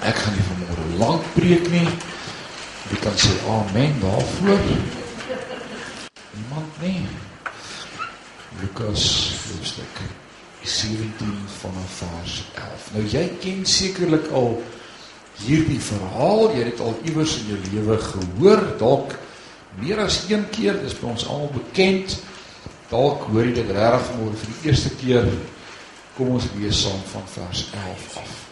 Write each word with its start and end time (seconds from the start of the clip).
Ek 0.00 0.16
gaan 0.16 0.32
nie 0.32 0.44
vanmôre 0.48 0.84
lank 0.96 1.26
preek 1.34 1.66
nie. 1.68 1.84
Wie 2.88 3.00
kan 3.04 3.16
sê 3.20 3.34
amen 3.52 3.98
daarvoor? 4.00 4.62
Niemand 6.36 6.80
nie. 6.80 7.04
Lukas 8.62 9.04
hoofstuk 9.44 10.00
17 10.64 11.36
vanaf 11.60 12.00
vers 12.00 12.40
11. 12.54 12.88
Nou 12.96 13.04
jy 13.12 13.26
ken 13.44 13.62
sekerlik 13.68 14.32
al 14.32 14.56
hierdie 15.44 15.80
verhaal. 15.84 16.48
Jy 16.48 16.64
het 16.64 16.72
dit 16.72 16.84
al 16.88 16.96
iewers 17.04 17.38
in 17.42 17.52
jou 17.52 17.62
lewe 17.68 18.00
gehoor, 18.08 18.66
dalk 18.80 19.16
meer 19.84 20.00
as 20.08 20.22
een 20.32 20.48
keer. 20.54 20.80
Dis 20.80 20.96
vir 20.96 21.12
ons 21.12 21.28
almal 21.28 21.52
bekend. 21.60 22.16
Dalk 22.88 23.28
hoor 23.28 23.52
jy 23.52 23.58
dit 23.60 23.74
regtig 23.76 24.14
môre 24.16 24.44
vir 24.44 24.54
die 24.54 24.70
eerste 24.72 24.94
keer. 25.02 25.34
Kom 26.16 26.38
ons 26.40 26.48
lees 26.56 26.86
saam 26.86 27.04
van 27.12 27.34
vers 27.36 27.68
11 27.84 28.24
af. 28.24 28.49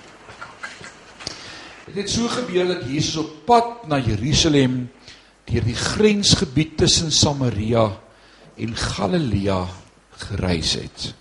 Dit 1.88 2.02
het 2.04 2.10
so 2.12 2.28
gebeur 2.28 2.66
dat 2.68 2.82
Jesus 2.84 3.16
op 3.16 3.30
pad 3.48 3.86
na 3.88 3.96
Jerusalem 3.96 4.90
deur 5.48 5.64
die 5.64 5.76
grensgebied 5.76 6.74
tussen 6.76 7.08
Samaria 7.12 7.86
en 8.60 8.74
Galilea 8.76 9.62
gereis 10.28 10.74
het. 10.76 11.14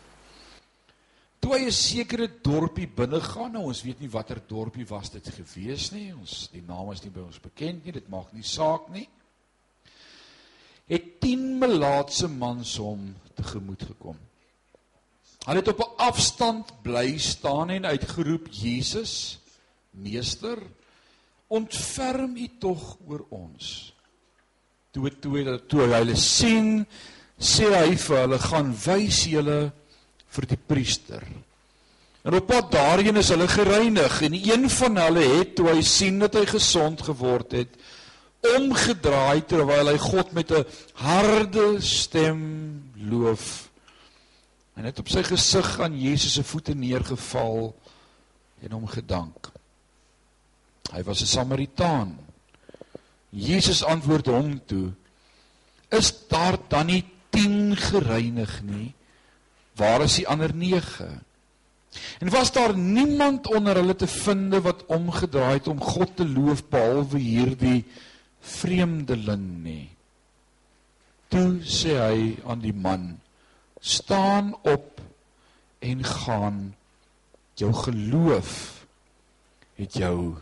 Toe 1.39 1.53
hy 1.55 1.61
'n 1.69 1.71
sekere 1.71 2.27
dorpie 2.43 2.87
binne 2.87 3.21
gaan, 3.21 3.51
nou 3.51 3.63
ons 3.71 3.81
weet 3.81 3.99
nie 3.99 4.11
watter 4.11 4.41
dorpie 4.47 4.85
was 4.85 5.09
dit 5.09 5.29
gewees 5.29 5.91
nie. 5.91 6.11
Ons 6.13 6.49
die 6.51 6.63
naam 6.67 6.91
is 6.91 7.03
nie 7.03 7.11
by 7.11 7.23
ons 7.23 7.39
bekend 7.39 7.85
nie. 7.85 7.93
Dit 7.93 8.09
maak 8.09 8.33
nie 8.33 8.43
saak 8.43 8.89
nie. 8.89 9.07
Het 10.87 11.21
10 11.21 11.59
melaatse 11.59 12.27
mans 12.27 12.77
hom 12.77 13.15
tegemoet 13.35 13.83
gekom. 13.83 14.17
Hulle 15.45 15.59
het 15.59 15.67
op 15.67 15.79
'n 15.79 15.95
afstand 15.97 16.73
bly 16.83 17.17
staan 17.17 17.69
en 17.69 17.85
uitgeroep: 17.85 18.47
"Jesus, 18.51 19.39
Meester, 19.97 20.59
ontferm 21.47 22.35
U 22.37 22.47
tog 22.59 22.97
oor 23.07 23.25
ons. 23.33 23.93
Toe 24.91 25.11
toe 25.21 25.57
toe 25.69 25.83
hy 25.85 26.01
hulle 26.01 26.15
sien, 26.19 26.85
sê 27.37 27.69
hy 27.73 27.95
vir 27.95 28.23
hulle 28.23 28.39
gaan 28.41 28.71
wys 28.85 29.25
julle 29.29 29.59
vir 30.35 30.49
die 30.49 30.59
priester. 30.59 31.25
En 32.27 32.35
op 32.35 32.47
pad 32.49 32.71
daarheen 32.73 33.21
is 33.21 33.29
hulle 33.31 33.47
gereinig 33.47 34.21
en 34.27 34.33
een 34.35 34.65
van 34.69 34.97
hulle 35.05 35.23
het 35.37 35.55
toe 35.55 35.69
hy 35.71 35.81
sien 35.85 36.19
dat 36.19 36.35
hy 36.35 36.43
gesond 36.49 37.05
geword 37.07 37.55
het, 37.55 37.77
omgedraai 38.57 39.45
terwyl 39.47 39.91
hy 39.91 39.97
God 40.01 40.33
met 40.35 40.51
'n 40.51 40.65
harde 40.93 41.81
stem 41.81 42.41
loof. 42.95 43.69
En 44.75 44.85
het 44.85 44.99
op 44.99 45.09
sy 45.09 45.23
gesig 45.23 45.79
aan 45.79 45.99
Jesus 45.99 46.33
se 46.33 46.43
voete 46.43 46.75
neergeval 46.75 47.73
en 48.61 48.71
hom 48.71 48.87
gedank. 48.87 49.56
Hy 50.93 51.03
was 51.03 51.21
'n 51.21 51.25
Samaritaan. 51.27 52.17
Jesus 53.29 53.83
antwoord 53.83 54.25
hom 54.25 54.61
toe: 54.65 54.91
Is 55.89 56.27
daar 56.27 56.57
dan 56.67 56.85
nie 56.85 57.03
10 57.29 57.75
gereinig 57.75 58.61
nie? 58.63 58.93
Waar 59.75 60.01
is 60.01 60.15
die 60.15 60.27
ander 60.27 60.53
9? 60.55 61.21
En 62.19 62.29
was 62.29 62.51
daar 62.51 62.77
niemand 62.77 63.47
onder 63.47 63.75
hulle 63.75 63.95
te 63.95 64.07
vind 64.07 64.55
wat 64.55 64.85
omgedraai 64.85 65.53
het 65.53 65.67
om 65.67 65.81
God 65.81 66.15
te 66.15 66.27
loof 66.27 66.67
behalwe 66.69 67.19
hierdie 67.19 67.85
vreemdeling 68.39 69.63
nie? 69.63 69.89
Toe 71.27 71.59
sê 71.63 71.97
hy 71.99 72.19
aan 72.47 72.63
die 72.63 72.73
man: 72.73 73.19
Staan 73.79 74.55
op 74.63 75.01
en 75.79 76.03
gaan. 76.03 76.75
Jou 77.57 77.73
geloof 77.73 78.85
het 79.75 79.93
jou 79.97 80.37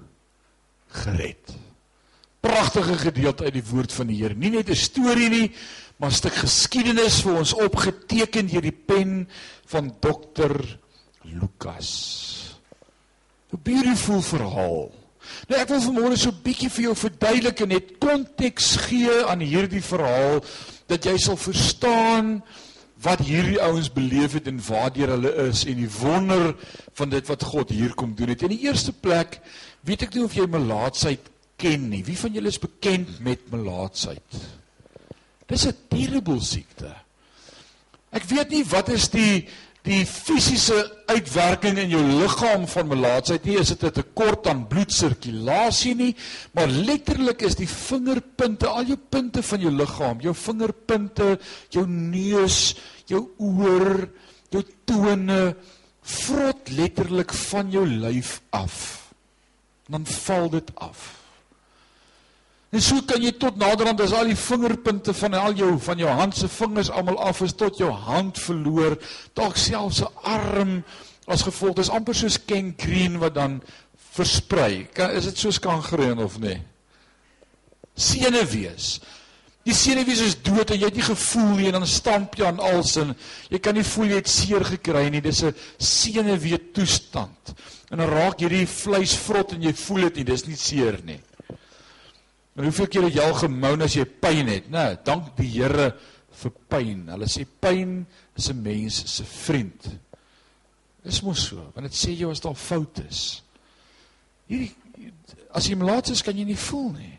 gered. 0.88 1.54
Pragtige 2.40 2.98
gedeelte 2.98 3.44
uit 3.44 3.54
die 3.54 3.66
woord 3.70 3.94
van 3.94 4.08
die 4.08 4.22
Here. 4.22 4.36
Nie 4.36 4.50
net 4.50 4.70
'n 4.70 4.76
storie 4.76 5.30
nie, 5.30 5.52
maar 5.98 6.10
'n 6.10 6.16
stuk 6.16 6.34
geskiedenis 6.34 7.22
vir 7.22 7.38
ons 7.38 7.54
opgeteken 7.54 8.48
deur 8.48 8.62
die 8.62 8.72
pen 8.86 9.28
van 9.66 9.96
dokter 10.00 10.80
Lukas. 11.24 12.60
'n 13.52 13.60
Beautiful 13.64 14.22
verhaal. 14.22 14.92
Nou 15.48 15.62
ek 15.62 15.70
wil 15.70 15.82
vanmôre 15.82 16.18
so 16.18 16.30
'n 16.30 16.42
bietjie 16.44 16.70
vir 16.70 16.84
jou 16.84 16.96
verduidelik 16.96 17.60
en 17.60 17.68
net 17.68 17.98
konteks 18.00 18.76
gee 18.76 19.26
aan 19.26 19.40
hierdie 19.40 19.82
verhaal 19.82 20.44
dat 20.88 21.06
jy 21.06 21.18
sal 21.18 21.38
verstaan 21.38 22.44
wat 23.06 23.22
hierdie 23.22 23.62
ouens 23.62 23.92
beleef 23.94 24.34
het 24.34 24.48
en 24.50 24.58
waartoe 24.66 25.08
hulle 25.14 25.32
is 25.46 25.64
en 25.70 25.78
die 25.78 25.92
wonder 26.00 26.56
van 26.98 27.10
dit 27.14 27.28
wat 27.30 27.44
God 27.54 27.70
hier 27.70 27.94
kom 27.94 28.16
doen 28.18 28.34
het. 28.34 28.42
In 28.42 28.56
die 28.56 28.66
eerste 28.66 28.94
plek 28.94 29.40
Weet 29.86 30.08
ek 30.08 30.16
nie 30.18 30.26
of 30.26 30.34
jy 30.34 30.48
melaatsheid 30.50 31.28
ken 31.62 31.90
nie. 31.92 32.02
Wie 32.06 32.18
van 32.18 32.34
julle 32.34 32.50
is 32.50 32.62
bekend 32.62 33.20
met 33.24 33.44
melaatsheid? 33.54 34.40
Dis 35.46 35.68
'n 35.68 35.78
terrible 35.90 36.42
siekte. 36.42 36.90
Ek 38.12 38.24
weet 38.24 38.50
nie 38.50 38.64
wat 38.66 38.90
is 38.90 39.10
die 39.10 39.48
die 39.86 40.02
fisiese 40.10 40.78
uitwerking 41.08 41.78
in 41.78 41.94
jou 41.94 42.02
liggaam 42.02 42.66
van 42.68 42.90
melaatsheid 42.90 43.46
nie. 43.46 43.60
Is 43.60 43.70
dit 43.70 43.84
'n 43.84 43.92
tekort 43.92 44.48
aan 44.48 44.68
bloedsirkulasie 44.68 45.96
nie, 45.96 46.16
maar 46.52 46.68
letterlik 46.68 47.42
is 47.42 47.56
die 47.56 47.70
vingerpunte, 47.70 48.68
al 48.68 48.86
jou 48.86 48.98
punte 48.98 49.44
van 49.44 49.60
jou 49.60 49.72
liggaam, 49.72 50.22
jou 50.22 50.34
vingerpunte, 50.34 51.40
jou 51.70 51.86
neus, 51.88 52.76
jou 53.06 53.30
oor, 53.38 54.10
jou 54.50 54.64
tone 54.86 55.56
vrot 56.02 56.70
letterlik 56.70 57.34
van 57.34 57.72
jou 57.72 57.86
lyf 57.86 58.42
af 58.50 59.06
dan 59.88 60.06
val 60.06 60.50
dit 60.50 60.72
af. 60.76 61.25
En 62.76 62.82
so 62.84 63.00
kan 63.08 63.24
jy 63.24 63.32
tot 63.40 63.56
naderhand 63.56 64.02
as 64.04 64.12
al 64.12 64.28
die 64.28 64.36
vingerpunte 64.36 65.14
van 65.16 65.36
al 65.40 65.54
jou 65.56 65.70
van 65.80 66.02
jou 66.02 66.12
hand 66.12 66.36
se 66.36 66.50
vingers 66.52 66.90
almal 66.92 67.22
af 67.24 67.40
is 67.46 67.54
tot 67.56 67.78
jou 67.80 67.88
hand 67.88 68.40
verloor, 68.42 68.98
dalk 69.38 69.56
selfs 69.56 70.02
'n 70.04 70.12
arm 70.24 70.84
as 71.26 71.46
gevolg. 71.48 71.76
Dis 71.76 71.90
amper 71.90 72.16
soos 72.16 72.38
gangrene 72.38 73.20
wat 73.20 73.36
dan 73.36 73.62
versprei. 74.12 74.88
Kan 74.94 75.12
is 75.12 75.24
dit 75.24 75.38
soos 75.38 75.60
kangreen 75.60 76.20
of 76.20 76.40
nee? 76.40 76.62
Senuwees. 77.96 79.00
Die 79.64 79.74
senuwees 79.74 80.20
is 80.20 80.36
dood 80.44 80.70
en 80.70 80.80
jy 80.80 80.86
het 80.86 80.96
nie 80.96 81.08
gevoel 81.08 81.56
nie 81.56 81.68
en 81.68 81.80
dan 81.80 81.88
stamp 81.88 82.36
jy 82.36 82.46
aan 82.46 82.60
alsin. 82.60 83.16
Jy 83.50 83.60
kan 83.60 83.74
nie 83.74 83.84
voel 83.84 84.06
jy 84.06 84.16
het 84.16 84.30
seer 84.30 84.66
gekry 84.66 85.08
nie. 85.10 85.22
Dis 85.22 85.44
'n 85.44 85.56
senuwee 85.78 86.72
toestand. 86.74 87.56
En 87.90 87.98
dan 87.98 88.10
raak 88.10 88.40
hierdie 88.40 88.68
vleis 88.68 89.16
vrot 89.16 89.54
en 89.54 89.62
jy 89.62 89.74
voel 89.74 90.02
dit 90.02 90.16
nie, 90.16 90.24
dis 90.24 90.46
nie 90.48 90.56
seer 90.56 91.00
nie. 91.04 91.22
Maar 92.56 92.70
hoeveel 92.70 92.88
keer 92.88 93.04
het 93.10 93.18
jy 93.18 93.24
al 93.24 93.36
gemoun 93.36 93.84
as 93.84 93.98
jy 93.98 94.06
pyn 94.08 94.48
het? 94.48 94.70
Nou, 94.72 94.88
dank 95.04 95.34
die 95.36 95.50
Here 95.58 95.90
vir 96.40 96.54
pyn. 96.72 97.02
Hulle 97.12 97.28
sê 97.28 97.44
pyn 97.44 98.06
is 98.36 98.50
'n 98.50 98.62
mens 98.62 99.02
se 99.16 99.24
vriend. 99.24 99.90
Dis 101.04 101.22
mos 101.22 101.48
so, 101.48 101.72
want 101.76 101.86
dit 101.88 101.94
sê 101.94 102.16
jy 102.16 102.30
as 102.30 102.40
daar 102.40 102.56
fout 102.56 103.00
is. 103.10 103.44
Hierdie 104.48 104.72
as 105.52 105.68
jy 105.68 105.76
melaats 105.76 106.10
is, 106.10 106.22
kan 106.22 106.38
jy 106.38 106.46
nie 106.46 106.58
voel 106.60 106.92
nie. 106.92 107.18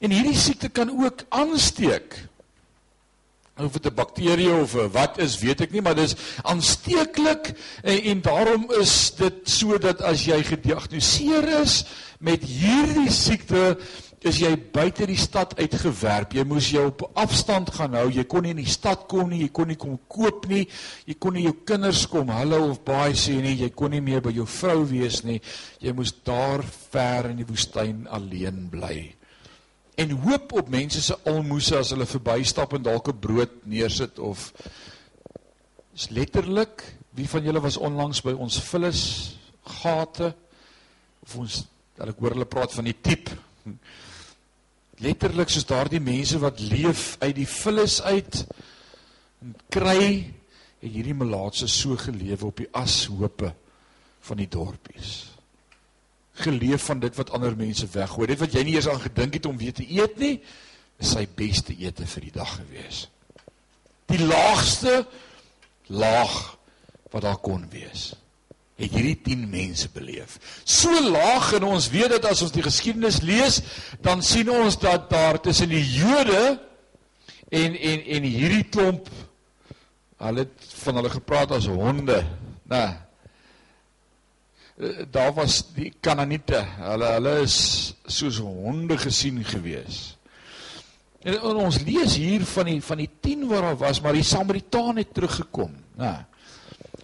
En 0.00 0.10
hierdie 0.10 0.36
siekte 0.36 0.68
kan 0.68 0.90
ook 0.90 1.24
aansteek 1.28 2.27
of 3.60 3.72
dit 3.72 3.86
'n 3.86 3.94
bakterie 3.94 4.52
of 4.52 4.72
wat 4.92 5.18
is, 5.18 5.38
weet 5.38 5.60
ek 5.60 5.72
nie, 5.72 5.82
maar 5.82 5.94
dis 5.94 6.16
aansteeklik 6.42 7.54
en, 7.82 8.02
en 8.02 8.20
daarom 8.20 8.66
is 8.80 9.14
dit 9.16 9.34
sodat 9.44 10.02
as 10.02 10.24
jy 10.24 10.42
gediagnoseer 10.42 11.60
is 11.62 11.84
met 12.18 12.42
hierdie 12.42 13.10
siekte 13.10 13.78
is 14.26 14.40
jy 14.42 14.50
buite 14.74 15.06
die 15.06 15.18
stad 15.18 15.54
uitgewerp. 15.60 16.34
Jy 16.34 16.44
moes 16.48 16.70
jou 16.74 16.88
op 16.90 17.04
afstand 17.18 17.70
gaan 17.74 17.94
hou. 17.94 18.08
Jy 18.10 18.24
kon 18.30 18.42
nie 18.42 18.54
in 18.56 18.62
die 18.64 18.70
stad 18.70 19.06
kom 19.10 19.30
nie, 19.30 19.44
jy 19.44 19.52
kon 19.54 19.70
nie 19.70 19.78
kom 19.78 19.98
koop 20.10 20.48
nie. 20.50 20.64
Jy 21.06 21.14
kon 21.22 21.38
nie 21.38 21.46
jou 21.46 21.54
kinders 21.68 22.06
kom 22.10 22.32
hallo 22.34 22.64
of 22.72 22.82
baie 22.86 23.14
sê 23.14 23.36
nie. 23.42 23.54
Jy 23.62 23.70
kon 23.78 23.94
nie 23.94 24.02
meer 24.02 24.24
by 24.24 24.34
jou 24.34 24.48
vrou 24.58 24.82
wees 24.90 25.22
nie. 25.24 25.38
Jy 25.84 25.94
moes 25.94 26.14
daar 26.26 26.66
ver 26.90 27.30
in 27.30 27.38
die 27.44 27.48
woestyn 27.48 28.06
alleen 28.10 28.66
bly 28.72 29.17
en 29.98 30.14
hoop 30.24 30.52
op 30.60 30.68
mense 30.70 31.02
se 31.02 31.16
almoses 31.26 31.76
as 31.78 31.90
hulle 31.94 32.06
verbystap 32.06 32.76
en 32.76 32.84
dalk 32.86 33.08
'n 33.10 33.18
brood 33.18 33.54
neersit 33.66 34.18
of 34.18 34.52
is 35.94 36.08
letterlik 36.14 36.84
wie 37.18 37.28
van 37.28 37.42
julle 37.42 37.60
was 37.60 37.76
onlangs 37.76 38.22
by 38.22 38.32
ons 38.32 38.60
vullis 38.62 39.00
gate? 39.82 40.34
Of 41.22 41.36
ons 41.36 41.64
dat 41.98 42.08
ek 42.08 42.20
hoor 42.22 42.36
hulle 42.36 42.46
praat 42.46 42.72
van 42.72 42.84
die 42.84 42.96
tip 43.02 43.30
letterlik 45.02 45.50
soos 45.50 45.66
daardie 45.66 46.00
mense 46.02 46.38
wat 46.38 46.60
leef 46.60 47.16
uit 47.18 47.34
die 47.34 47.46
vullis 47.46 48.00
uit 48.02 48.46
en 49.42 49.54
kry 49.70 50.34
en 50.78 50.90
hierdie 50.94 51.14
melaatse 51.14 51.66
so 51.66 51.96
gelewe 51.96 52.46
op 52.46 52.56
die 52.56 52.70
ashope 52.72 53.52
van 54.20 54.36
die 54.36 54.48
dorpies 54.50 55.37
geleef 56.44 56.88
van 56.88 57.00
dit 57.02 57.16
wat 57.16 57.32
ander 57.36 57.56
mense 57.56 57.86
weggooi. 57.92 58.26
Dit 58.30 58.42
wat 58.42 58.54
jy 58.54 58.62
nie 58.66 58.76
eens 58.78 58.88
aan 58.88 59.02
gedink 59.02 59.38
het 59.38 59.46
om 59.46 59.58
weer 59.58 59.74
te 59.74 59.86
eet 59.86 60.18
nie, 60.20 60.36
is 60.98 61.14
sy 61.14 61.26
beste 61.38 61.74
ete 61.78 62.06
vir 62.06 62.28
die 62.28 62.34
dag 62.34 62.54
gewees. 62.60 63.06
Die 64.08 64.22
laagste 64.22 65.02
laag 65.88 66.56
wat 67.12 67.22
daar 67.24 67.40
kon 67.44 67.68
wees. 67.72 68.14
het 68.78 68.92
hierdie 68.94 69.16
10 69.26 69.48
mense 69.50 69.88
beleef. 69.90 70.36
So 70.62 71.00
laag 71.10 71.50
en 71.58 71.64
ons 71.66 71.88
weet 71.90 72.12
dat 72.14 72.28
as 72.30 72.44
ons 72.46 72.54
die 72.54 72.62
geskiedenis 72.62 73.18
lees, 73.26 73.58
dan 74.04 74.22
sien 74.22 74.50
ons 74.54 74.78
dat 74.78 75.08
daar 75.10 75.40
tussen 75.42 75.72
die 75.72 75.82
Jode 75.82 76.60
en 77.50 77.74
en 77.74 78.04
en 78.04 78.28
hierdie 78.28 78.68
klomp 78.70 79.10
hulle 80.22 80.44
het 80.44 80.70
van 80.84 80.98
hulle 80.98 81.10
gepraat 81.10 81.56
as 81.58 81.66
honde, 81.70 82.22
nê. 82.70 82.78
Nee, 82.78 83.07
daar 85.10 85.32
was 85.34 85.62
die 85.74 85.92
Kanaaniete. 86.00 86.62
Hulle 86.78 87.10
hulle 87.16 87.34
is 87.42 87.58
soos 88.06 88.38
honde 88.38 88.98
gesien 88.98 89.42
gewees. 89.44 90.16
En, 91.26 91.34
en 91.34 91.62
ons 91.66 91.80
lees 91.82 92.14
hier 92.16 92.44
van 92.46 92.70
die 92.70 92.78
van 92.82 93.02
die 93.02 93.10
10 93.20 93.46
wat 93.50 93.64
daar 93.66 93.78
was, 93.80 94.00
maar 94.00 94.14
die 94.14 94.26
Samaritaan 94.26 95.00
het 95.02 95.14
teruggekom, 95.14 95.74
nê. 95.98 96.12
Nee. 96.12 96.26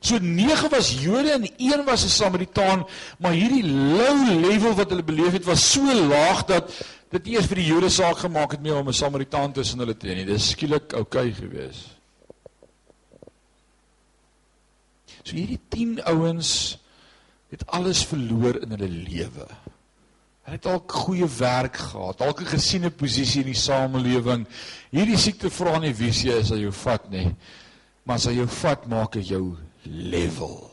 So 0.05 0.19
9 0.21 0.69
was 0.69 0.91
Jode 1.00 1.31
en 1.32 1.47
1 1.56 1.85
was 1.85 2.05
'n 2.05 2.12
Samaritaan, 2.12 2.85
maar 3.19 3.32
hierdie 3.32 3.65
low 3.65 4.29
level 4.29 4.75
wat 4.75 4.91
hulle 4.91 5.03
beleef 5.03 5.32
het 5.32 5.44
was 5.44 5.73
so 5.73 5.81
laag 5.81 6.44
dat 6.44 6.71
dit 7.11 7.26
eers 7.26 7.47
vir 7.47 7.56
die 7.56 7.67
Jode 7.67 7.88
saak 7.88 8.19
gemaak 8.19 8.50
het 8.50 8.61
meer 8.61 8.76
om 8.76 8.88
'n 8.88 8.93
Samaritaan 8.93 9.53
tussen 9.53 9.79
hulle 9.79 9.97
te 9.97 10.06
hê. 10.06 10.25
Dis 10.26 10.50
skielik 10.50 10.93
oukei 10.93 11.29
okay 11.29 11.32
gewees. 11.32 11.88
So 15.23 15.37
hierdie 15.37 15.61
10 15.69 16.05
ouens 16.05 16.79
het 17.54 17.66
alles 17.70 18.02
verloor 18.10 18.58
in 18.62 18.74
hulle 18.74 18.90
lewe. 18.90 19.46
Hulle 20.44 20.58
het 20.58 20.66
dalk 20.66 20.92
goeie 20.92 21.28
werk 21.38 21.78
gehad, 21.78 22.18
dalk 22.18 22.40
'n 22.40 22.52
gesiene 22.56 22.90
posisie 22.90 23.40
in 23.40 23.52
die 23.52 23.60
samelewing. 23.60 24.46
Hierdie 24.90 25.16
siekte 25.16 25.50
vra 25.50 25.78
nie 25.78 25.94
wie 25.94 26.10
jy 26.10 26.38
is 26.40 26.52
as 26.52 26.58
jy 26.58 26.70
vat 26.70 27.10
nie. 27.10 27.34
Maar 28.04 28.16
as 28.16 28.24
jy 28.24 28.32
jou 28.32 28.46
vat, 28.46 28.86
maak 28.86 29.12
dit 29.12 29.28
jou 29.28 29.56
level. 29.84 30.70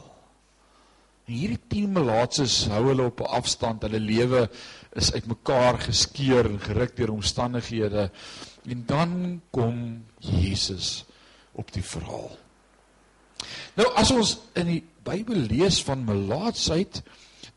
En 1.27 1.33
hierdie 1.33 1.61
10 1.69 1.91
melaatses 1.93 2.67
hou 2.67 2.87
hulle 2.87 3.05
op 3.05 3.21
'n 3.21 3.31
afstand. 3.39 3.83
Hulle 3.83 3.99
lewe 3.99 4.49
is 4.93 5.13
uitmekaar 5.13 5.79
geskeur 5.79 6.45
en 6.45 6.59
geruk 6.59 6.95
deur 6.95 7.11
omstandighede. 7.11 8.11
En 8.65 8.83
dan 8.85 9.41
kom 9.51 10.03
Jesus 10.19 11.05
op 11.51 11.71
die 11.71 11.83
verhaal. 11.83 12.37
Nou 13.75 13.87
as 13.95 14.11
ons 14.11 14.39
in 14.53 14.67
die 14.67 14.83
Bybel 15.03 15.47
lees 15.49 15.83
van 15.83 16.03
melaatsheid, 16.05 17.01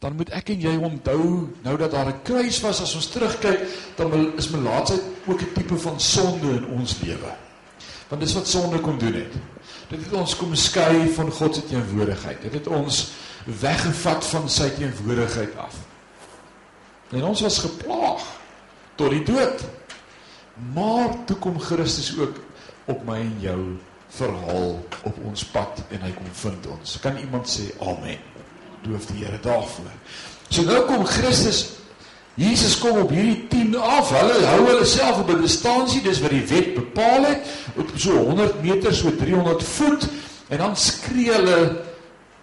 dan 0.00 0.16
moet 0.16 0.30
ek 0.36 0.48
en 0.54 0.60
jy 0.60 0.74
onthou 0.76 1.24
nou 1.64 1.76
dat 1.80 1.90
daar 1.90 2.08
'n 2.12 2.22
kruis 2.22 2.60
was 2.60 2.80
as 2.80 2.94
ons 2.94 3.08
terugkyk, 3.08 3.60
dan 3.96 4.36
is 4.36 4.48
melaatsheid 4.48 5.02
ook 5.26 5.40
'n 5.40 5.52
tipe 5.54 5.76
van 5.76 6.00
sonde 6.00 6.56
in 6.56 6.66
ons 6.66 7.00
lewe. 7.00 7.32
Want 8.08 8.20
dis 8.22 8.34
wat 8.34 8.48
sonde 8.48 8.80
kom 8.80 8.98
doen 8.98 9.14
het. 9.14 9.32
Dit 9.88 10.04
het 10.04 10.12
ons 10.12 10.36
kom 10.36 10.54
skei 10.54 11.08
van 11.14 11.30
God 11.30 11.54
se 11.54 11.64
teenwoordigheid. 11.66 12.42
Dit 12.42 12.52
het 12.52 12.66
ons 12.66 13.10
weggevat 13.44 14.26
van 14.26 14.48
sy 14.48 14.68
teenwoordigheid 14.68 15.56
af. 15.56 15.74
En 17.10 17.24
ons 17.24 17.40
was 17.40 17.58
geplaag 17.58 18.22
tot 18.94 19.10
die 19.10 19.22
dood. 19.22 19.64
Maar 20.74 21.24
toe 21.26 21.36
kom 21.36 21.58
Christus 21.60 22.18
ook 22.18 22.38
op 22.84 23.04
my 23.04 23.18
en 23.20 23.36
jou 23.40 23.58
verhaal 24.16 24.78
op 25.02 25.16
ons 25.28 25.44
pad 25.54 25.82
en 25.90 26.04
hy 26.06 26.12
kom 26.16 26.34
vind 26.42 26.66
ons. 26.66 26.98
Kan 27.02 27.18
iemand 27.18 27.50
sê 27.50 27.70
amen? 27.80 28.20
Doof 28.84 29.08
die 29.10 29.24
Here 29.24 29.40
daarvoor. 29.42 29.94
So 30.48 30.62
nou 30.62 30.84
kom 30.88 31.06
Christus 31.08 31.64
Jesus 32.34 32.74
kom 32.82 32.98
op 32.98 33.12
hierdie 33.14 33.46
10 33.48 33.76
af. 33.78 34.10
Hulle 34.10 34.40
hou 34.48 34.62
hulle 34.66 34.86
self 34.90 35.20
op 35.22 35.30
'n 35.30 35.42
distansie, 35.42 36.02
dis 36.02 36.20
wat 36.20 36.30
die 36.34 36.46
wet 36.46 36.74
bepaal 36.74 37.24
het, 37.30 37.46
op 37.76 37.90
so 37.96 38.10
100 38.10 38.62
meter, 38.62 38.94
so 38.94 39.14
300 39.16 39.62
voet. 39.62 40.08
En 40.48 40.58
dan 40.58 40.76
skree 40.76 41.30
hulle 41.30 41.82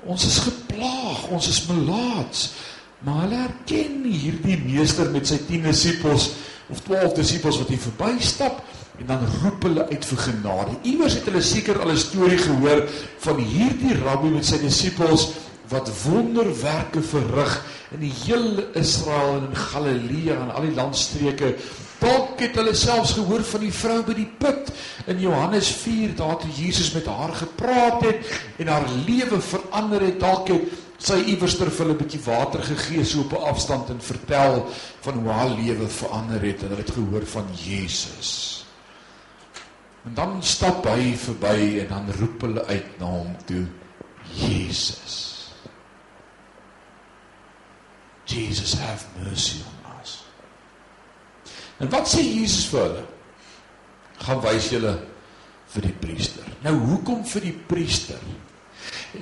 ons 0.03 0.25
is 0.25 0.37
geplaag, 0.37 1.27
ons 1.27 1.47
is 1.47 1.65
melaats. 1.67 2.53
Maar 2.99 3.21
hulle 3.21 3.35
erken 3.35 4.03
hierdie 4.03 4.57
meester 4.63 5.09
met 5.11 5.27
sy 5.27 5.37
10 5.47 5.61
disippels 5.61 6.31
of 6.69 6.79
12 6.79 7.13
disippels 7.13 7.57
wat 7.57 7.67
hier 7.67 7.83
verbystap 7.83 8.63
en 9.01 9.07
dan 9.07 9.27
roep 9.41 9.63
hulle 9.65 9.87
uit 9.89 10.05
vir 10.05 10.17
genade. 10.17 10.73
Iewers 10.85 11.15
het 11.17 11.29
hulle 11.29 11.41
seker 11.41 11.79
al 11.81 11.91
'n 11.91 11.97
storie 11.97 12.37
gehoor 12.37 12.85
van 13.25 13.37
hierdie 13.37 13.97
rabbi 13.97 14.29
met 14.29 14.45
sy 14.45 14.59
disippels 14.61 15.31
wat 15.69 15.89
wonderwerke 16.03 17.01
verrig 17.01 17.53
in 17.91 17.99
die 17.99 18.13
hele 18.25 18.67
Israel 18.73 19.37
en 19.37 19.47
in 19.49 19.55
Galilea 19.55 20.35
en 20.35 20.53
al 20.53 20.67
die 20.67 20.75
landstreke. 20.75 21.55
Dalk 21.99 22.39
het 22.41 22.55
hulle 22.55 22.73
selfs 22.75 23.13
gehoor 23.13 23.43
van 23.43 23.59
die 23.59 23.73
vrou 23.73 24.03
by 24.03 24.13
die 24.13 24.29
put 24.37 24.71
in 25.05 25.19
Johannes 25.19 25.69
4 25.83 26.15
daar 26.15 26.37
toe 26.37 26.51
Jesus 26.55 26.91
met 26.91 27.05
haar 27.05 27.33
gepraat 27.33 28.01
het 28.01 28.41
en 28.57 28.67
haar 28.67 28.87
lewe 29.07 29.41
verander 29.41 30.01
het. 30.01 30.19
Dalk 30.19 30.47
het 30.47 30.61
sy 31.01 31.17
iewers 31.33 31.57
ter 31.57 31.71
vir 31.71 31.89
'n 31.89 31.97
bietjie 31.97 32.21
water 32.25 32.61
gegee 32.63 33.05
so 33.05 33.19
op 33.21 33.33
'n 33.33 33.47
afstand 33.53 33.89
en 33.89 34.01
vertel 34.01 34.65
van 35.01 35.13
hoe 35.13 35.29
haar 35.29 35.49
lewe 35.49 35.87
verander 35.87 36.41
het 36.41 36.61
en 36.61 36.67
hulle 36.67 36.81
het 36.81 36.91
gehoor 36.91 37.25
van 37.25 37.45
Jesus. 37.65 38.60
En 40.05 40.13
dan 40.17 40.39
stap 40.43 40.85
hy 40.89 41.13
verby 41.19 41.81
en 41.83 41.91
dan 41.91 42.09
roep 42.17 42.41
hulle 42.47 42.65
uit 42.65 42.97
na 42.99 43.05
hom 43.11 43.35
toe 43.45 43.65
Jesus. 44.33 45.17
Jesus 48.25 48.73
have 48.79 49.05
mercy 49.21 49.61
on 49.67 49.97
us. 49.99 50.17
En 51.81 51.89
wat 51.93 52.09
sê 52.09 52.23
Jesus 52.23 52.65
vir 52.71 52.85
hulle? 52.87 53.03
Gaan 54.21 54.41
wys 54.45 54.69
julle 54.73 54.95
vir 55.73 55.87
die 55.87 55.97
priester. 56.01 56.47
Nou 56.65 56.75
hoekom 56.91 57.21
vir 57.27 57.49
die 57.49 57.57
priester? 57.69 58.21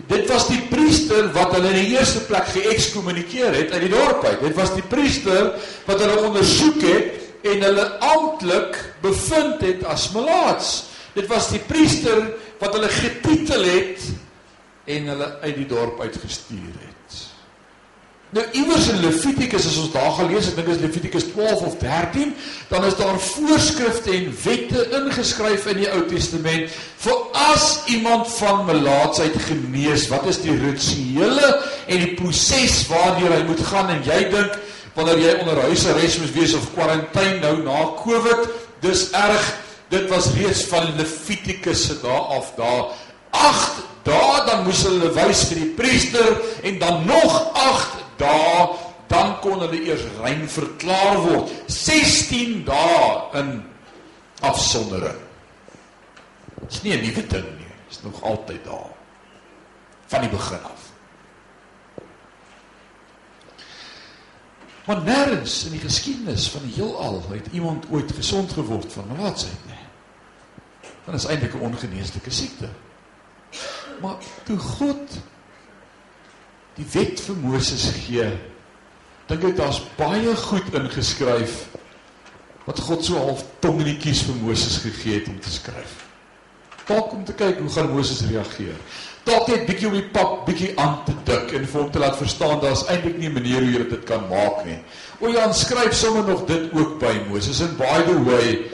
Dit 0.09 0.29
was 0.29 0.45
die 0.47 0.61
priester 0.69 1.31
wat 1.35 1.55
hulle 1.55 1.71
in 1.73 1.81
die 1.81 1.95
eerste 1.97 2.21
plek 2.27 2.47
geëkskommunikeer 2.53 3.55
het 3.57 3.73
uit 3.73 3.87
die 3.87 3.91
dorp 3.91 4.23
uit. 4.23 4.43
Dit 4.45 4.55
was 4.57 4.71
die 4.75 4.85
priester 4.85 5.55
wat 5.87 6.03
hulle 6.03 6.21
ondersoek 6.29 6.83
het 6.85 7.28
en 7.41 7.65
hulle 7.67 7.85
amptelik 8.03 8.77
bevind 9.01 9.61
het 9.63 9.83
as 9.87 10.09
melaats. 10.15 10.71
Dit 11.15 11.27
was 11.31 11.49
die 11.53 11.61
priester 11.63 12.29
wat 12.59 12.75
hulle 12.75 12.91
getitel 12.91 13.63
het 13.63 14.09
en 14.89 15.11
hulle 15.13 15.33
uit 15.41 15.55
die 15.55 15.67
dorp 15.69 16.01
uitgestuur 16.01 16.73
het. 16.79 16.89
Nou 18.29 18.43
iewers 18.53 18.91
in 18.91 18.99
Levitikus 19.01 19.65
as 19.65 19.77
ons 19.81 19.89
daar 19.89 20.11
gelees, 20.19 20.51
ek 20.51 20.59
dink 20.59 20.67
dit 20.69 20.75
is 20.75 20.81
Levitikus 20.83 21.23
12 21.31 21.63
of 21.65 21.77
13, 21.81 22.35
dan 22.69 22.83
is 22.85 22.97
daar 22.99 23.17
voorskrifte 23.25 24.13
en 24.13 24.27
wette 24.43 24.83
ingeskryf 24.99 25.65
in 25.71 25.79
die 25.81 25.87
Ou 25.89 26.03
Testament 26.11 26.75
vir 27.01 27.23
as 27.49 27.65
iemand 27.89 28.29
van 28.35 28.67
melaatsheid 28.67 29.33
genees, 29.47 30.05
wat 30.13 30.29
is 30.29 30.43
die 30.43 30.53
rituele 30.61 31.49
en 31.87 32.03
die 32.05 32.11
proses 32.19 32.83
waardeur 32.91 33.33
hy 33.33 33.41
moet 33.49 33.65
gaan 33.71 33.89
en 33.95 34.05
jy 34.05 34.21
dink 34.29 34.59
wanneer 34.99 35.21
jy 35.23 35.33
onder 35.39 35.61
huisarrest 35.69 36.19
moet 36.19 36.33
wees 36.35 36.53
of 36.57 36.67
kwarantyne 36.75 37.39
nou 37.39 37.55
na 37.63 37.83
Covid, 38.01 38.49
dis 38.83 39.07
erg. 39.15 39.45
Dit 39.89 40.09
was 40.11 40.27
reeds 40.35 40.65
van 40.69 40.91
Levitikus 40.97 41.85
se 41.87 41.95
dae 42.01 42.19
af 42.35 42.51
daar 42.57 42.91
8 43.33 43.79
dae 44.05 44.43
dan 44.45 44.65
moes 44.67 44.83
hulle 44.85 45.09
wys 45.15 45.45
vir 45.49 45.61
die 45.63 45.71
priester 45.77 46.27
en 46.67 46.77
dan 46.81 47.07
nog 47.09 47.39
8 47.57 48.03
dae 48.21 48.67
dan 49.09 49.33
kon 49.41 49.63
hulle 49.63 49.79
eers 49.87 50.03
rein 50.19 50.45
verklaar 50.51 51.17
word. 51.23 51.49
16 51.65 52.61
dae 52.67 53.39
in 53.41 53.55
afsondering. 54.45 55.17
Dis 56.67 56.83
nie 56.83 56.93
'n 56.93 57.01
nuwe 57.01 57.25
ding 57.25 57.49
nie 57.57 57.73
is 57.89 58.01
nog 58.03 58.21
altyd 58.21 58.63
daar 58.65 58.93
van 60.07 60.21
die 60.21 60.29
begin 60.29 60.63
af 60.63 60.88
maar 64.89 65.03
nêrens 65.05 65.61
in 65.69 65.75
die 65.77 65.83
geskiedenis 65.85 66.49
van 66.49 66.65
die 66.65 66.75
heelal 66.79 67.21
het 67.29 67.51
iemand 67.53 67.85
ooit 67.93 68.11
gesond 68.17 68.57
geword 68.57 68.93
van 68.93 69.11
melaatsheid 69.13 69.65
nie 69.69 69.83
dan 71.05 71.17
is 71.17 71.29
eintlik 71.29 71.53
'n 71.53 71.67
ongeneeslike 71.69 72.33
siekte 72.33 72.69
maar 74.01 74.17
toe 74.47 74.57
God 74.57 75.19
die 76.79 76.87
wet 76.93 77.19
vir 77.19 77.39
Moses 77.43 77.89
gee, 78.05 78.27
dink 79.29 79.47
ek 79.51 79.57
daar's 79.59 79.81
baie 79.97 80.35
goed 80.47 80.69
ingeskryf 80.79 81.65
wat 82.65 82.79
God 82.85 83.03
so 83.05 83.19
half 83.19 83.43
tongnetjies 83.63 84.23
vir 84.27 84.37
Moses 84.43 84.77
gegee 84.83 85.19
het 85.19 85.27
om 85.31 85.39
te 85.41 85.51
skryf. 85.51 86.08
Dalk 86.89 87.13
om 87.13 87.23
te 87.25 87.35
kyk 87.37 87.61
hoe 87.61 87.69
gaan 87.69 87.91
Moses 87.93 88.23
reageer. 88.25 88.77
Dalk 89.27 89.47
net 89.51 89.67
bietjie 89.69 89.87
om 89.91 89.93
die 89.93 90.07
pap 90.09 90.45
bietjie 90.47 90.71
aan 90.81 91.03
te 91.05 91.13
dik 91.27 91.53
en 91.53 91.67
vir 91.69 91.81
hom 91.81 91.91
te 91.93 92.01
laat 92.01 92.17
verstaan 92.17 92.59
daar's 92.63 92.87
eintlik 92.89 93.19
nie 93.21 93.29
'n 93.29 93.37
manier 93.37 93.61
hoe 93.61 93.71
jy 93.77 93.85
dit 93.89 94.03
kan 94.09 94.25
maak 94.29 94.65
nie. 94.65 94.79
O 95.21 95.29
ja, 95.29 95.51
skryf 95.53 95.93
sommer 95.93 96.25
nog 96.25 96.45
dit 96.45 96.73
ook 96.73 96.99
by 96.99 97.13
Moses 97.29 97.61
and 97.61 97.77
by 97.77 98.01
the 98.09 98.17
way 98.25 98.69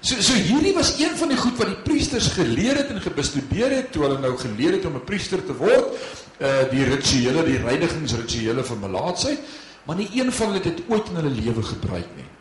So 0.00 0.16
so 0.24 0.32
hierdie 0.32 0.72
was 0.72 0.94
een 0.96 1.12
van 1.16 1.28
die 1.28 1.36
goed 1.36 1.58
wat 1.60 1.68
die 1.68 1.82
priesters 1.84 2.30
geleer 2.32 2.78
het 2.80 2.88
en 2.88 3.02
gebestudeer 3.04 3.74
het 3.76 3.90
toe 3.92 4.06
hulle 4.06 4.16
nou 4.22 4.32
geleer 4.40 4.78
het 4.78 4.86
om 4.88 4.96
'n 4.96 5.04
priester 5.04 5.44
te 5.44 5.52
word, 5.52 5.92
uh 6.40 6.64
die 6.70 6.84
rituele, 6.84 7.44
die 7.44 7.60
reinigingsrituele 7.60 8.64
van 8.64 8.80
melaatsheid, 8.80 9.38
maar 9.84 9.96
nie 9.96 10.08
een 10.14 10.32
van 10.32 10.46
hulle 10.46 10.64
het 10.64 10.76
dit 10.76 10.82
ooit 10.88 11.08
in 11.08 11.16
hulle 11.20 11.34
lewe 11.36 11.62
gebruik 11.62 12.08
nie. 12.16 12.39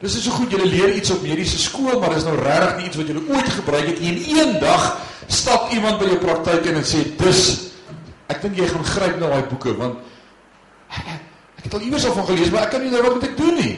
Dis 0.00 0.16
is 0.18 0.24
so 0.24 0.30
goed 0.36 0.50
julle 0.52 0.66
leer 0.68 0.94
iets 0.94 1.10
op 1.14 1.22
mediese 1.24 1.58
skool, 1.58 1.98
maar 2.00 2.12
dis 2.14 2.26
nou 2.26 2.36
regtig 2.36 2.76
nie 2.76 2.90
iets 2.90 2.98
wat 3.00 3.12
julle 3.12 3.24
ooit 3.32 3.48
gebruik 3.48 3.86
het 3.86 4.00
nie. 4.00 4.12
En 4.12 4.18
eendag 4.36 4.90
stap 5.26 5.72
iemand 5.72 5.98
by 5.98 6.10
jou 6.10 6.18
praktyk 6.22 6.68
en 6.72 6.84
sê 6.84 7.02
dis 7.16 7.46
Ek 8.26 8.40
dink 8.42 8.58
jy 8.58 8.66
gaan 8.70 8.86
gryp 8.86 9.18
na 9.20 9.30
daai 9.30 9.48
boeke 9.50 9.72
want 9.78 10.02
ek 10.96 11.66
het 11.66 11.74
al 11.74 11.84
iewers 11.86 12.06
al 12.06 12.14
van 12.14 12.26
gelees, 12.28 12.50
maar 12.54 12.66
ek 12.66 12.72
kan 12.74 12.82
nie 12.82 12.90
nou 12.92 13.02
wat 13.02 13.14
moet 13.16 13.24
ek 13.26 13.36
doen 13.38 13.56
nie. 13.58 13.72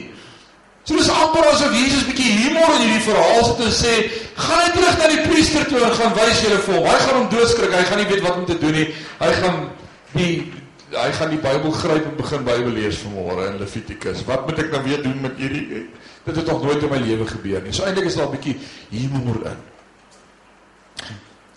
So 0.85 0.97
dis 0.97 1.09
amper 1.09 1.45
asof 1.49 1.73
Jesus 1.73 2.05
bietjie 2.05 2.35
humor 2.43 2.69
in 2.75 2.83
hierdie 2.85 3.05
verhaal 3.07 3.43
sit 3.45 3.63
en 3.65 3.73
sê, 3.73 3.93
"Gaan 4.37 4.61
net 4.63 4.73
terug 4.73 4.97
na 4.97 5.07
die 5.09 5.23
priester 5.27 5.65
toe 5.69 5.81
en 5.85 5.95
gaan 5.97 6.13
wys 6.13 6.41
julle 6.41 6.59
hom. 6.65 6.85
Hy 6.85 6.99
gaan 7.05 7.17
hom 7.17 7.29
doodskrik. 7.29 7.73
Hy 7.73 7.83
gaan 7.89 7.97
nie 7.97 8.07
weet 8.09 8.21
wat 8.21 8.37
om 8.37 8.45
te 8.45 8.57
doen 8.57 8.73
nie. 8.73 8.87
Hy 9.19 9.31
gaan 9.41 9.69
die 10.13 10.53
hy 10.89 11.09
gaan 11.13 11.29
die 11.29 11.41
Bybel 11.41 11.71
gryp 11.71 12.05
en 12.05 12.15
begin 12.17 12.45
Bybel 12.47 12.71
lees 12.73 13.01
vanmôre 13.03 13.49
in 13.51 13.59
Levitikus. 13.61 14.23
Wat 14.25 14.47
moet 14.47 14.63
ek 14.63 14.71
nou 14.73 14.81
weer 14.83 15.03
doen 15.03 15.19
met 15.21 15.37
hierdie 15.37 15.85
dit 16.23 16.35
het 16.35 16.45
nog 16.45 16.63
nooit 16.63 16.83
in 16.83 16.91
my 16.91 16.99
lewe 17.01 17.27
gebeur 17.27 17.61
nie. 17.63 17.73
So 17.73 17.85
eintlik 17.85 18.09
is 18.09 18.15
daar 18.15 18.27
'n 18.27 18.37
bietjie 18.37 18.57
humor 18.89 19.45
in. 19.45 19.59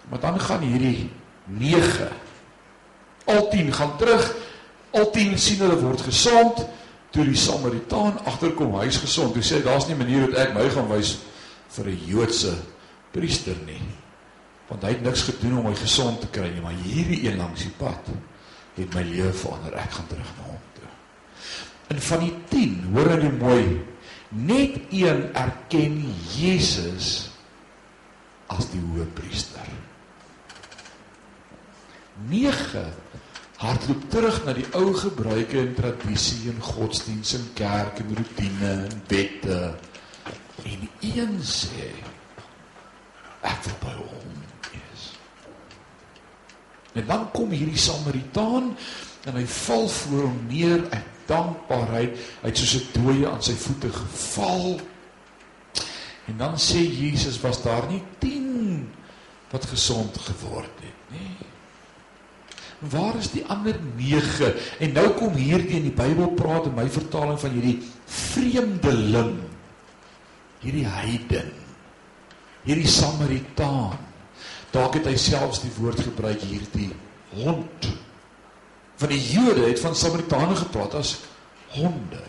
Maar 0.08 0.20
dan 0.20 0.40
gaan 0.40 0.60
hierdie 0.60 1.10
9 1.44 2.08
al 3.24 3.48
10 3.48 3.72
gaan 3.72 3.96
terug. 3.96 4.34
Al 4.90 5.10
10 5.10 5.38
sien 5.38 5.58
hulle 5.58 5.80
word 5.80 6.00
gesond 6.00 6.66
toe 7.10 7.24
die 7.24 7.36
Samaritaan 7.36 8.24
agterkom 8.24 8.78
hy 8.78 8.86
is 8.86 8.96
gesond. 8.96 9.34
Hy 9.34 9.42
sê 9.42 9.62
daar's 9.62 9.86
nie 9.86 9.96
manier 9.96 10.30
dat 10.30 10.38
ek 10.46 10.54
my 10.54 10.68
gaan 10.70 10.88
wys 10.88 11.18
vir 11.68 11.86
'n 11.86 12.00
Joodse 12.06 12.54
priester 13.10 13.56
nie. 13.66 13.82
Want 14.68 14.82
hy 14.82 14.88
het 14.88 15.02
niks 15.02 15.22
gedoen 15.22 15.58
om 15.58 15.64
my 15.64 15.74
gesond 15.74 16.20
te 16.20 16.26
kry 16.26 16.48
nie, 16.48 16.60
maar 16.60 16.72
hierdie 16.84 17.28
een 17.28 17.36
langs 17.36 17.60
die 17.60 17.74
pad 17.76 18.08
het 18.76 18.94
my 18.94 19.04
lewe 19.06 19.32
verander. 19.36 19.76
Ek 19.80 19.96
gaan 19.98 20.08
terug 20.10 20.32
na 20.38 20.48
hom 20.50 20.60
toe. 20.76 20.90
En 21.92 22.02
van 22.08 22.24
die 22.24 22.34
10, 22.48 22.76
hoor 22.94 23.14
die 23.20 23.32
mooi, 23.36 23.64
net 24.28 24.78
een 24.90 25.26
erken 25.36 25.98
Jesus 26.32 27.30
as 28.52 28.68
die 28.72 28.80
hoëpriester. 28.80 29.68
9 32.28 32.84
hardloop 33.62 34.06
terug 34.10 34.40
na 34.44 34.54
die 34.56 34.66
ou 34.78 34.90
gebruike 34.96 35.58
en 35.60 35.74
tradisie 35.78 36.50
en 36.50 36.58
godsdienst 36.62 37.38
en 37.38 37.44
kerk 37.58 38.00
en 38.02 38.14
rutine 38.18 38.72
en 38.88 39.02
wette 39.10 39.60
en 40.66 40.88
een 41.00 41.36
sê 41.46 41.90
ek 43.46 43.62
wil 43.66 43.78
by 43.84 43.94
hom 44.00 44.41
en 46.92 47.06
dan 47.06 47.30
kom 47.32 47.50
hierdie 47.50 47.78
Samaritaan 47.78 48.72
en 49.24 49.38
hy 49.38 49.46
val 49.46 49.88
voor 49.88 50.26
hom 50.26 50.40
neer 50.48 50.84
uit 50.90 51.10
dankbaarheid 51.26 52.18
uit 52.42 52.58
soos 52.58 52.74
'n 52.80 52.88
dooie 52.98 53.28
aan 53.28 53.42
sy 53.42 53.54
voete 53.54 53.92
geval 53.92 54.80
en 56.26 56.36
dan 56.36 56.58
sê 56.58 56.82
Jesus 56.82 57.40
was 57.40 57.62
daar 57.62 57.86
nie 57.88 58.02
10 58.18 58.90
wat 59.50 59.64
gesond 59.64 60.18
geword 60.18 60.76
het 60.82 61.00
nie 61.10 61.52
Waar 62.82 63.14
is 63.14 63.30
die 63.30 63.44
ander 63.46 63.76
9? 63.96 64.54
En 64.82 64.92
nou 64.92 65.08
kom 65.14 65.36
hierdie 65.38 65.78
in 65.78 65.84
die 65.86 65.94
Bybel 65.94 66.32
praat 66.34 66.66
in 66.66 66.74
my 66.74 66.88
vertaling 66.90 67.38
van 67.38 67.54
hierdie 67.54 67.76
vreemdeling. 68.10 69.36
Hierdie 70.64 70.86
heiden. 70.90 71.52
Hierdie 72.66 72.90
Samaritaan. 72.90 74.00
Dalk 74.72 74.96
het 74.96 75.06
hy 75.10 75.16
selfs 75.20 75.60
die 75.64 75.72
woord 75.76 76.00
gebruik 76.00 76.40
hierdie 76.48 76.90
hond. 77.36 77.88
Van 78.96 79.10
die 79.12 79.20
Jode 79.20 79.66
het 79.66 79.80
van 79.80 79.96
Samaritane 79.96 80.56
gepraat 80.56 80.94
as 80.94 81.16
honde. 81.76 82.20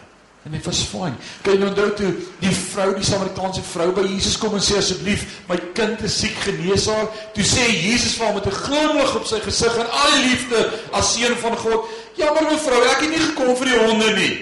En 0.43 0.51
dit 0.51 0.65
was 0.67 0.81
fyn. 0.91 1.13
Kyk 1.45 1.59
nou 1.59 1.69
onthou 1.69 1.85
toe 1.95 2.09
die 2.41 2.51
vrou, 2.51 2.89
die 2.97 3.05
Samaritaanse 3.07 3.63
vrou 3.63 3.93
by 3.95 4.03
Jesus 4.09 4.35
kom 4.41 4.57
en 4.57 4.63
sê 4.63 4.75
asseblief, 4.81 5.23
my 5.47 5.55
kind 5.77 6.01
is 6.03 6.17
siek, 6.19 6.35
genees 6.43 6.89
haar. 6.91 7.07
Toe 7.35 7.45
sê 7.47 7.69
Jesus 7.71 8.17
vir 8.17 8.27
haar 8.27 8.35
met 8.35 8.49
'n 8.51 8.59
glimlag 8.65 9.15
op 9.15 9.25
sy 9.25 9.39
gesig 9.39 9.77
en 9.77 9.87
al 9.87 10.11
die 10.17 10.25
liefde 10.29 10.71
as 10.91 11.13
seun 11.13 11.37
van 11.37 11.57
God, 11.57 11.87
"Jammer 12.17 12.43
mevrou, 12.43 12.81
ek 12.91 13.01
het 13.01 13.09
nie 13.09 13.19
gekom 13.19 13.55
vir 13.55 13.65
die 13.65 13.79
honde 13.87 14.11
nie." 14.19 14.35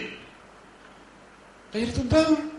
Kan 1.72 1.82
jy 1.82 1.86
dit 1.86 1.98
onthou? 1.98 2.51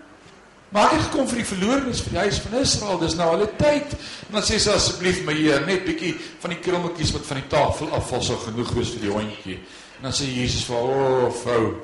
Maar 0.73 0.89
ek 0.89 0.95
het 0.97 1.03
gekom 1.11 1.29
vir 1.29 1.43
die 1.43 1.49
verlorenes 1.51 2.01
vir 2.01 2.15
die 2.15 2.23
huis 2.25 2.39
van 2.41 2.59
Israel. 2.63 2.99
Dis 2.99 3.15
nou 3.15 3.29
'n 3.37 3.49
tyd. 3.57 3.93
En 4.29 4.33
dan 4.39 4.43
sê 4.43 4.59
sy 4.59 4.71
asseblief 4.71 5.25
my 5.25 5.35
Heer, 5.35 5.67
net 5.67 5.85
bietjie 5.85 6.17
van 6.41 6.51
die 6.51 6.61
krummeltjies 6.61 7.13
wat 7.13 7.27
van 7.27 7.37
die 7.37 7.49
tafel 7.49 7.93
afval 7.93 8.23
sou 8.23 8.39
genoeg 8.39 8.73
wees 8.73 8.91
vir 8.91 9.01
die 9.01 9.13
hondjie. 9.13 9.59
En 9.97 10.03
dan 10.03 10.13
sê 10.13 10.25
Jesus 10.25 10.65
vir 10.65 10.77
haar, 10.77 10.85
"O, 10.85 11.27
oh, 11.27 11.33
vrou, 11.33 11.77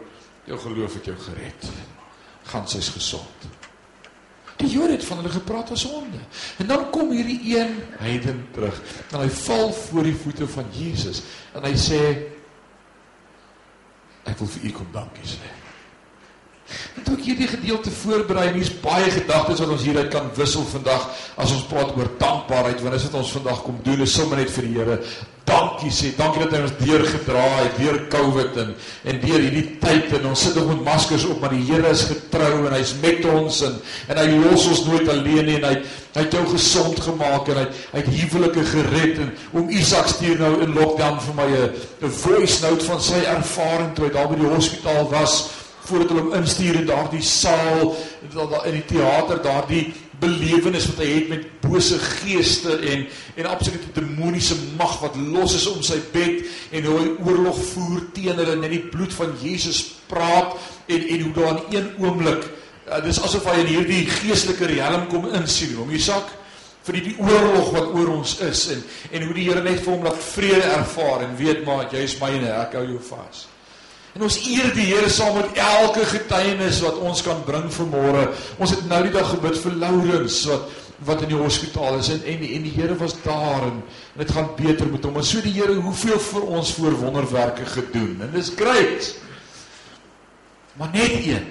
jou 0.44 0.58
geloof 0.58 0.94
het 0.94 1.04
jou 1.04 1.16
gered. 1.16 1.70
Gaan 2.44 2.68
sy's 2.68 2.88
gesond. 2.88 3.48
Die 4.58 4.70
Jode 4.70 4.96
het 4.96 5.04
van 5.04 5.20
hulle 5.20 5.30
gepraat 5.30 5.70
as 5.70 5.84
honde. 5.86 6.18
En 6.58 6.66
dan 6.66 6.90
kom 6.90 7.12
hierdie 7.14 7.58
een 7.58 7.76
heiden 7.98 8.46
terug 8.52 8.80
en 9.12 9.20
hy 9.20 9.28
val 9.44 9.72
voor 9.72 10.02
die 10.02 10.16
voete 10.22 10.48
van 10.48 10.66
Jesus 10.74 11.22
en 11.54 11.62
hy 11.62 11.74
sê 11.78 12.00
ek 14.28 14.34
wil 14.40 14.50
vir 14.56 14.66
u 14.66 14.72
kom 14.80 14.90
dankie 14.92 15.28
sê. 15.36 15.52
Toe 17.04 17.14
ek 17.16 17.24
hierdie 17.24 17.48
gedeelte 17.48 17.90
voorberei, 18.02 18.50
hier's 18.52 18.74
baie 18.82 19.08
gedagtes 19.14 19.62
wat 19.62 19.72
ons 19.72 19.86
hieruit 19.86 20.10
kan 20.12 20.28
wissel 20.36 20.66
vandag 20.68 21.08
as 21.40 21.54
ons 21.54 21.66
praat 21.70 21.94
oor 21.96 22.10
dankbaarheid, 22.20 22.82
want 22.82 22.96
dit 22.96 23.00
is 23.00 23.08
wat 23.08 23.20
ons 23.22 23.34
vandag 23.38 23.64
kom 23.64 23.80
doen, 23.86 24.04
is 24.04 24.14
sommer 24.14 24.42
net 24.42 24.52
vir 24.52 24.68
die 24.68 24.76
Here 24.76 25.00
dankie 25.48 25.90
sê. 25.92 26.10
Dankie 26.16 26.44
dat 26.44 26.54
hy 26.54 26.60
ons 26.66 26.74
deurgedra 26.80 27.44
het 27.62 27.78
deur 27.80 27.98
COVID 28.12 28.58
en 28.62 28.74
en 29.08 29.20
deur 29.22 29.44
hierdie 29.44 29.78
tyd. 29.82 30.12
En 30.18 30.28
ons 30.32 30.42
sit 30.46 30.56
nog 30.58 30.68
met 30.72 30.84
maskers 30.90 31.26
op, 31.28 31.40
maar 31.42 31.54
die 31.54 31.64
Here 31.68 31.92
is 31.92 32.04
getrou 32.10 32.66
en 32.66 32.74
hy's 32.76 32.94
met 33.02 33.24
ons 33.32 33.62
en 33.68 33.78
en 34.08 34.20
hy 34.20 34.26
los 34.42 34.66
ons 34.72 34.84
nooit 34.88 35.08
alleen 35.14 35.48
nie. 35.48 35.58
En 35.60 35.68
hy 35.70 35.74
hy 36.16 36.24
het 36.24 36.34
jou 36.34 36.44
gesond 36.50 36.98
gemaak 37.04 37.48
en 37.52 37.60
hy 37.60 37.66
hy 37.92 38.02
het 38.02 38.10
huwelike 38.16 38.64
gered. 38.72 39.22
En 39.24 39.32
oom 39.54 39.70
Isak 39.80 40.10
stuur 40.10 40.40
nou 40.42 40.52
in 40.64 40.74
lockdown 40.76 41.20
vir 41.26 41.38
my 41.38 41.48
'n 41.48 41.70
'n 42.08 42.10
voice 42.24 42.60
note 42.62 42.84
van 42.84 43.00
sy 43.00 43.22
ervaring 43.24 43.94
toe 43.94 44.06
hy 44.06 44.12
daar 44.12 44.28
by 44.28 44.36
die 44.36 44.54
hospitaal 44.54 45.08
was 45.10 45.50
voordat 45.88 46.12
hulle 46.12 46.26
hom 46.26 46.36
instuur 46.38 46.80
in 46.82 46.88
daardie 46.88 47.24
saal 47.24 47.94
in 48.28 48.76
die 48.76 48.86
teater 48.88 49.42
daardie 49.42 49.86
belewenis 50.18 50.88
wat 50.90 51.02
hy 51.02 51.08
het 51.12 51.28
met 51.30 51.44
bose 51.62 51.98
geeste 52.02 52.74
en 52.92 53.04
en 53.38 53.46
absolute 53.46 53.92
demoniese 53.94 54.56
mag 54.78 54.96
wat 55.02 55.18
los 55.18 55.54
is 55.54 55.66
om 55.70 55.82
sy 55.86 55.98
bed 56.12 56.42
en 56.74 56.88
hoe 56.88 56.96
hy 56.98 57.10
oorlog 57.28 57.60
voer 57.72 58.08
teen 58.16 58.34
hulle 58.34 58.56
en 58.56 58.66
in 58.66 58.74
die 58.74 58.86
bloed 58.90 59.14
van 59.14 59.36
Jesus 59.42 59.84
praat 60.10 60.56
en 60.86 61.06
en 61.14 61.26
hoe 61.26 61.34
daar 61.36 61.60
in 61.60 61.76
een 61.76 61.92
oomblik 62.02 62.42
uh, 62.44 62.98
dis 63.04 63.22
asof 63.22 63.46
hy 63.52 63.60
in 63.62 63.72
hierdie 63.76 64.04
geestelike 64.18 64.72
riem 64.72 65.06
kom 65.12 65.30
insien 65.38 65.76
om 65.82 65.92
Isak 65.94 66.34
vir 66.88 66.98
die 67.04 67.14
oorlog 67.20 67.70
wat 67.76 67.92
oor 67.94 68.14
ons 68.16 68.38
is 68.46 68.64
en 68.74 68.82
en 69.12 69.28
hoe 69.28 69.36
die 69.36 69.46
Here 69.50 69.62
net 69.62 69.84
vir 69.84 69.94
hom 69.94 70.08
laat 70.08 70.18
vrede 70.32 70.74
ervaar 70.80 71.28
en 71.28 71.38
weet 71.38 71.62
maar 71.68 71.86
jy 71.92 72.02
is 72.08 72.18
myne 72.22 72.50
ek 72.62 72.78
hou 72.80 72.86
jou 72.88 73.00
vas. 73.12 73.46
En 74.18 74.24
ons 74.26 74.36
eer 74.50 74.72
die 74.74 74.88
Here 74.88 75.06
saam 75.14 75.36
met 75.38 75.60
elke 75.62 76.02
getuienis 76.10 76.80
wat 76.82 76.96
ons 77.06 77.20
kan 77.22 77.38
bring 77.46 77.68
vanmôre. 77.70 78.24
Ons 78.58 78.72
het 78.74 78.80
nou 78.90 78.98
die 79.04 79.12
dag 79.14 79.28
gebid 79.30 79.58
vir 79.62 79.76
Laurens 79.78 80.42
wat 80.50 80.76
wat 81.06 81.20
in 81.22 81.30
die 81.30 81.38
hospitaal 81.38 82.00
is 82.00 82.08
en 82.10 82.24
en, 82.26 82.40
en 82.42 82.64
die 82.66 82.72
Here 82.74 82.96
was 82.98 83.12
daar 83.22 83.68
en, 83.68 83.76
en 83.86 84.18
dit 84.18 84.32
gaan 84.34 84.48
beter 84.58 84.88
met 84.90 85.04
hom. 85.06 85.20
En 85.20 85.26
so 85.28 85.38
die 85.44 85.52
Here 85.54 85.76
hoeveel 85.78 86.18
vir 86.18 86.48
ons 86.58 86.72
voor 86.74 86.96
wonderwerke 86.98 87.66
gedoen. 87.70 88.16
En 88.26 88.32
dis 88.34 88.50
great. 88.58 89.12
Maar 90.74 90.90
net 90.96 91.14
een. 91.22 91.46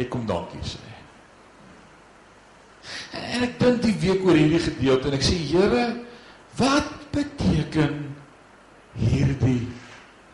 Ek 0.00 0.08
kom 0.08 0.24
dankie 0.24 0.62
sê. 0.64 0.80
En 3.36 3.44
ek 3.44 3.58
dink 3.60 3.84
die 3.84 3.96
week 4.06 4.24
oor 4.24 4.40
hierdie 4.40 4.62
gedeelte 4.70 5.12
en 5.12 5.18
ek 5.18 5.28
sê 5.28 5.36
Here, 5.50 5.84
wat 6.56 6.88
beteken 7.12 8.00
hierdie 8.96 9.66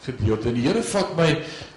gedeelte. 0.05 0.49
En 0.49 0.57
die 0.59 0.65
Here 0.67 0.83
vat 0.85 1.15
my 1.19 1.29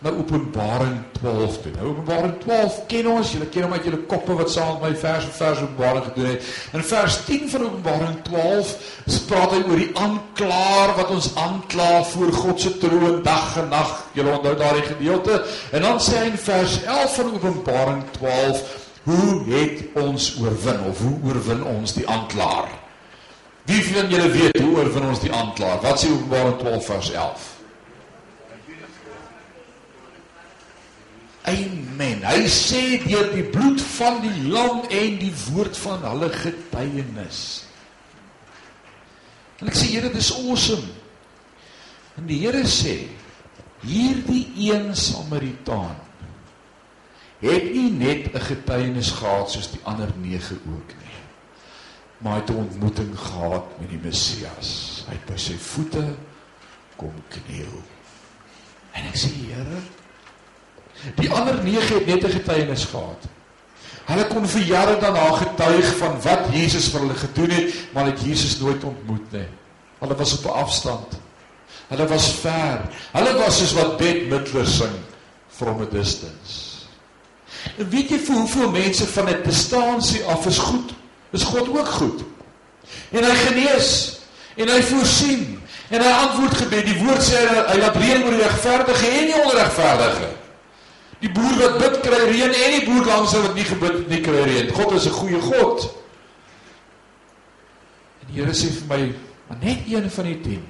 na 0.03 0.11
Openbaring 0.13 0.97
12 1.17 1.57
toe. 1.63 1.71
Nou 1.77 1.91
Openbaring 1.91 2.35
12 2.43 2.79
ken 2.91 3.09
ons, 3.11 3.31
julle 3.33 3.47
ken 3.53 3.65
hom 3.65 3.75
uit 3.77 3.87
julle 3.87 3.99
koppe 4.11 4.35
wat 4.37 4.51
saam 4.53 4.77
met 4.77 4.85
my 4.85 4.91
vers 5.01 5.27
vir 5.27 5.35
vers 5.39 5.61
Openbaring 5.65 6.07
gedoen 6.09 6.29
het. 6.31 6.49
In 6.77 6.85
vers 6.91 7.19
10 7.27 7.49
van 7.53 7.65
Openbaring 7.67 8.17
12 8.29 8.73
spraak 9.17 9.55
hy 9.55 9.61
oor 9.65 9.81
die 9.81 9.91
aanklaer 10.03 10.95
wat 10.99 11.13
ons 11.17 11.29
aankla 11.43 11.91
voor 12.11 12.33
God 12.39 12.65
se 12.65 12.73
troon 12.81 13.21
dag 13.25 13.57
en 13.63 13.71
nag. 13.73 13.93
Julle 14.17 14.35
onthou 14.37 14.55
daardie 14.59 14.87
gedeelte. 14.89 15.41
En 15.71 15.87
dan 15.87 16.01
sê 16.03 16.21
hy 16.21 16.33
in 16.33 16.41
vers 16.47 16.81
11 16.83 17.17
van 17.21 17.33
Openbaring 17.39 18.03
12, 18.19 18.65
hoe 19.07 19.43
het 19.53 20.01
ons 20.03 20.33
oorwin 20.41 20.81
of 20.89 21.01
hoe 21.05 21.15
oorwin 21.31 21.63
ons 21.77 21.95
die 21.95 22.07
aanklaer? 22.07 22.67
Wie 23.67 23.83
van 23.83 24.07
julle 24.11 24.29
weet 24.31 24.59
hoe 24.61 24.77
oorwin 24.77 25.09
ons 25.09 25.19
die 25.23 25.31
aanklaer? 25.33 25.81
Wat 25.83 25.99
sê 25.99 26.11
Openbaring 26.11 26.59
12 26.61 26.91
vers 26.93 27.13
11? 27.15 27.53
Amen. 31.47 32.23
Hy 32.27 32.47
sê 32.51 32.81
deur 33.05 33.31
die 33.31 33.45
bloed 33.47 33.81
van 33.95 34.19
die 34.23 34.49
lam 34.51 34.83
en 34.91 35.19
die 35.21 35.33
woord 35.47 35.77
van 35.79 36.03
hulle 36.03 36.29
getuienis. 36.35 37.43
En 39.61 39.71
ek 39.71 39.77
sê 39.79 39.87
Here, 39.93 40.11
dis 40.13 40.33
awesome. 40.35 40.91
En 42.19 42.27
die 42.27 42.41
Here 42.43 42.65
sê 42.67 42.99
hierdie 43.85 44.47
een 44.57 44.91
Samaritaan 44.97 45.95
het 47.37 47.67
nie 47.69 47.91
net 47.93 48.33
'n 48.33 48.41
getuienis 48.41 49.11
gehad 49.13 49.51
soos 49.51 49.69
die 49.71 49.83
ander 49.85 50.09
9 50.17 50.57
ook 50.65 50.89
nie. 50.97 51.17
maar 52.17 52.33
hy 52.33 52.39
het 52.39 52.49
'n 52.49 52.55
ontmoeting 52.55 53.19
gehad 53.19 53.79
met 53.79 53.89
die 53.89 53.99
Messias. 54.01 55.03
Hy 55.07 55.13
het 55.13 55.25
by 55.25 55.37
sy 55.37 55.57
voete 55.57 56.15
kom 56.95 57.13
kniel. 57.27 57.81
En 58.91 59.05
ek 59.05 59.15
sê, 59.15 59.29
Here, 59.29 59.81
die 61.15 61.31
ander 61.31 61.63
9 61.63 61.95
het 61.95 62.05
net 62.05 62.23
'n 62.23 62.31
getuienis 62.31 62.85
gehad. 62.85 63.21
Hulle 64.07 64.27
kon 64.27 64.47
vir 64.47 64.61
jare 64.61 64.99
daarna 64.99 65.31
getuig 65.35 65.97
van 65.99 66.21
wat 66.23 66.47
Jesus 66.51 66.87
vir 66.87 66.99
hulle 66.99 67.15
gedoen 67.15 67.49
het, 67.49 67.73
maar 67.93 68.05
het 68.05 68.21
Jesus 68.23 68.59
nooit 68.59 68.83
ontmoet 68.83 69.31
nie. 69.31 69.47
Hulle 69.99 70.15
was 70.15 70.33
op 70.37 70.45
'n 70.45 70.59
afstand. 70.63 71.19
Hulle 71.87 72.07
was 72.07 72.31
ver. 72.31 72.81
Hulle 73.11 73.33
was 73.33 73.57
soos 73.57 73.73
wat 73.73 73.97
Bette 73.97 74.25
Midler 74.29 74.67
sing 74.67 74.95
from 75.47 75.81
a 75.81 75.85
distance. 75.91 76.67
En 77.77 77.89
weet 77.89 78.09
jy 78.09 78.19
vir 78.19 78.35
hoeveel 78.35 78.71
mense 78.71 79.07
van 79.07 79.29
'n 79.29 79.43
distansie 79.43 80.23
af 80.23 80.45
is 80.45 80.57
goed? 80.57 80.91
Is 81.31 81.43
God 81.43 81.67
ook 81.69 81.87
goed? 81.87 82.21
En 83.11 83.23
hy 83.23 83.35
genees 83.35 84.19
en 84.55 84.69
hy 84.69 84.81
voorsien 84.81 85.61
en 85.89 86.01
hy 86.01 86.11
antwoord 86.11 86.57
gebed. 86.57 86.85
Die 86.85 87.03
woord 87.03 87.23
sê 87.23 87.35
hy, 87.35 87.63
hy 87.71 87.77
laat 87.79 87.95
reën 87.95 88.23
oor 88.23 88.35
die 88.35 88.43
regverdige 88.43 89.07
en 89.07 89.25
die 89.25 89.41
onregverdige. 89.43 90.29
Die 91.19 91.31
boer 91.33 91.55
wat 91.57 91.77
bid 91.81 91.99
kry 92.05 92.19
reën 92.29 92.53
en 92.53 92.73
die 92.75 92.85
boer 92.85 93.05
langs 93.05 93.33
wat 93.33 93.55
nie 93.57 93.65
gebid 93.65 93.93
het 94.01 94.09
nie 94.11 94.21
kry 94.21 94.43
reën. 94.45 94.73
God 94.73 94.91
is 94.93 95.07
'n 95.07 95.17
goeie 95.17 95.41
God. 95.41 95.89
En 98.21 98.33
die 98.33 98.41
Here 98.41 98.53
sê 98.53 98.69
vir 98.69 98.87
my, 98.87 99.15
maar 99.47 99.57
net 99.61 99.79
een 99.87 100.11
van 100.11 100.25
die 100.25 100.41
10 100.41 100.67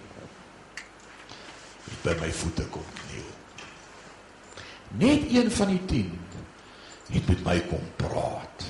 by 2.04 2.14
my 2.22 2.32
voete 2.32 2.64
kom 2.72 2.86
kniel. 2.94 3.30
Net 5.00 5.28
een 5.32 5.52
van 5.52 5.68
die 5.68 5.86
10 5.86 6.20
het 7.08 7.28
met 7.28 7.44
my 7.44 7.60
kom 7.68 7.84
praat. 7.96 8.68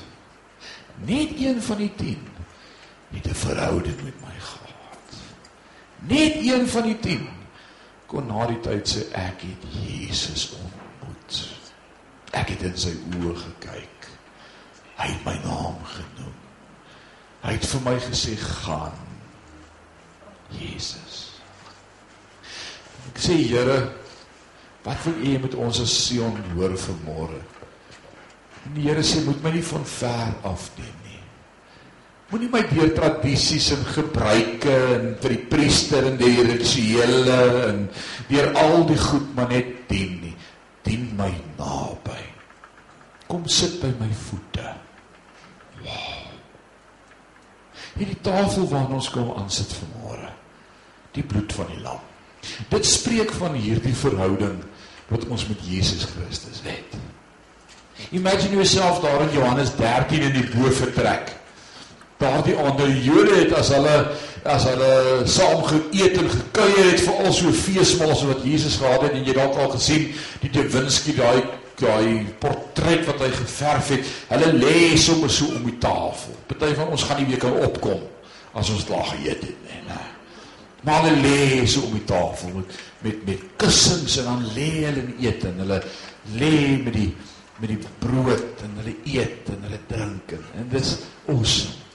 Net 1.05 1.37
een 1.37 1.61
van 1.61 1.77
die 1.77 1.91
10 1.95 2.17
het 3.13 3.27
'n 3.27 3.33
verhouding 3.33 4.01
met 4.03 4.21
my 4.21 4.37
gehad. 4.39 5.07
Net 5.99 6.35
een 6.35 6.67
van 6.67 6.83
die 6.83 6.99
10 6.99 7.27
kon 8.05 8.25
na 8.25 8.45
die 8.45 8.59
tyd 8.59 8.87
sê 8.87 9.11
ek 9.11 9.41
het 9.41 9.63
Jesus 9.71 10.49
ontmoet. 10.51 10.66
Ek 12.37 12.53
het 12.53 12.65
in 12.69 12.77
sy 12.77 12.93
oë 13.17 13.35
gekyk. 13.41 14.09
Hy 14.97 15.07
het 15.11 15.25
my 15.25 15.35
naam 15.45 15.77
genoem. 15.93 16.35
Hy 17.43 17.53
het 17.55 17.67
vir 17.71 17.83
my 17.85 17.95
gesê 18.01 18.35
gaan. 18.41 19.05
Jesus. 20.53 21.17
Ek 23.11 23.21
sê 23.23 23.37
Here, 23.39 23.77
wat 24.85 25.01
wil 25.05 25.21
U 25.23 25.33
met 25.45 25.57
ons 25.59 25.81
as 25.83 25.93
Sion 26.05 26.37
hoor 26.53 26.75
vanmôre? 26.79 27.41
En 28.67 28.75
die 28.75 28.87
Here 28.87 29.03
sê 29.05 29.23
moet 29.25 29.41
my 29.43 29.53
nie 29.55 29.65
van 29.65 29.85
ver 29.87 30.33
af 30.47 30.69
neem 30.77 30.95
nie. 31.05 31.21
Moenie 32.27 32.49
my 32.51 32.63
deur 32.67 32.89
tradisies 32.95 33.69
en 33.75 33.85
gebruike 33.95 34.73
en 34.97 35.13
vir 35.21 35.35
die 35.37 35.43
priester 35.47 36.09
en 36.09 36.17
die 36.19 36.33
rituele 36.43 37.37
en 37.69 37.85
deur 38.27 38.49
al 38.59 38.83
die 38.89 38.99
goed 38.99 39.29
maar 39.37 39.47
net 39.53 39.87
dien 39.87 40.17
nie. 40.25 40.33
Dien 40.83 41.07
my 41.15 41.31
naby. 41.59 42.26
Kom 43.27 43.47
sit 43.47 43.81
by 43.81 43.91
my 43.99 44.09
voete. 44.27 44.73
Hierdie 47.97 48.19
tafel 48.21 48.67
waarna 48.69 48.99
ons 48.99 49.09
kom 49.11 49.33
aansit 49.35 49.73
vanmôre. 49.79 50.29
Die 51.17 51.25
bloed 51.25 51.53
van 51.57 51.71
die 51.73 51.81
lam. 51.81 51.99
Dit 52.71 52.85
spreek 52.85 53.33
van 53.39 53.57
hierdie 53.57 53.95
verhouding 53.97 54.61
wat 55.09 55.25
ons 55.31 55.47
met 55.49 55.59
Jesus 55.65 56.05
Christus 56.13 56.61
het. 56.67 56.95
Imagine 58.13 58.59
yourself 58.59 59.01
daar 59.01 59.25
in 59.25 59.33
Johannes 59.33 59.73
13 59.75 60.21
in 60.21 60.35
die 60.35 60.47
boefretrek. 60.53 61.33
Daardie 62.21 62.55
ander 62.55 62.89
Jode 62.89 63.35
het 63.43 63.53
as 63.57 63.71
hulle 63.73 63.97
as 64.47 64.63
hulle 64.63 64.91
saam 65.27 65.63
geëet 65.67 66.21
en 66.21 66.29
gekuier 66.31 66.91
het 66.93 67.01
vir 67.03 67.23
al 67.25 67.33
so 67.35 67.51
feesmaal 67.51 68.13
so 68.15 68.29
wat 68.31 68.45
Jesus 68.47 68.77
gehad 68.79 69.03
het 69.03 69.17
en 69.17 69.25
jy 69.27 69.33
dalk 69.35 69.57
al 69.59 69.73
gesien 69.73 70.05
die 70.43 70.51
De 70.53 70.63
Vinci 70.71 71.17
daai 71.17 71.41
daai 71.77 72.25
portret 72.41 73.05
wat 73.05 73.21
hy 73.21 73.31
geverf 73.35 73.93
het. 73.93 74.11
Hulle 74.31 74.51
lê 74.57 74.97
sommer 74.97 75.31
so 75.31 75.53
om 75.57 75.65
die 75.67 75.77
tafel. 75.81 76.35
Party 76.49 76.73
van 76.77 76.93
ons 76.93 77.05
gaan 77.07 77.21
nie 77.21 77.29
weer 77.31 77.41
kan 77.41 77.57
opkom 77.67 78.05
as 78.57 78.69
ons 78.73 78.85
daar 78.89 79.05
geëet 79.11 79.43
het 79.45 79.65
nie. 79.67 79.81
Nee. 79.85 80.05
Maar 80.87 81.03
hulle 81.03 81.21
lê 81.21 81.65
so 81.69 81.85
om 81.85 81.93
die 81.97 82.05
tafel 82.07 82.53
met 82.55 82.77
met 83.01 83.25
met 83.25 83.41
kussings 83.61 84.17
en 84.17 84.29
dan 84.31 84.45
lê 84.55 84.69
hulle 84.85 85.03
en 85.03 85.15
eet 85.21 85.43
en 85.45 85.59
hulle 85.63 85.81
lê 86.37 86.53
met 86.83 86.93
die 86.93 87.09
met 87.57 87.69
die 87.73 87.79
brood 87.99 88.63
en 88.65 88.79
hulle 88.81 88.95
eet 89.03 89.49
en 89.53 89.67
hulle 89.67 89.79
drink 89.89 90.33
en, 90.37 90.47
en 90.61 90.69
dis 90.71 90.95
awesome. 91.27 91.85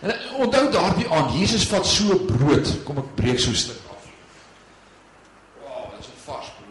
En 0.00 0.14
onthou 0.46 0.70
daardie 0.70 1.08
aand 1.10 1.34
Jesus 1.34 1.66
vat 1.70 1.86
so 1.86 2.18
brood, 2.26 2.70
kom 2.86 3.02
ek 3.02 3.14
breek 3.18 3.42
so 3.42 3.50
'n 3.50 3.62
stuk 3.64 3.82
af. 3.90 4.06
Wow, 5.62 5.90
dit 5.90 6.00
is 6.00 6.10
'n 6.14 6.22
vars 6.26 6.50
brood. 6.58 6.68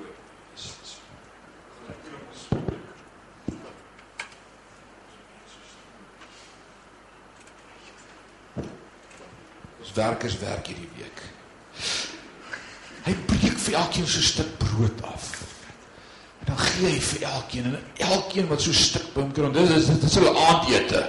Ons 9.97 10.05
werkers 10.05 10.35
werk 10.37 10.67
hierdie 10.69 10.89
week. 10.93 11.21
Hy 13.07 13.13
breek 13.25 13.55
vir 13.57 13.77
elkeen 13.79 14.05
so 14.05 14.19
'n 14.19 14.29
stuk 14.29 14.51
brood 14.61 15.01
af 15.01 15.37
dan 16.47 16.57
gee 16.57 16.91
hy 16.91 16.99
vir 17.01 17.23
elkeen 17.27 17.65
en 17.65 17.79
elkeen 18.07 18.47
wat 18.47 18.61
so 18.61 18.71
stuk 18.71 19.07
by 19.13 19.21
hom 19.21 19.31
kry. 19.35 19.49
Dis 19.51 19.71
is 19.75 19.87
dit 19.89 20.03
is 20.03 20.15
hulle 20.15 20.31
aandete. 20.31 21.01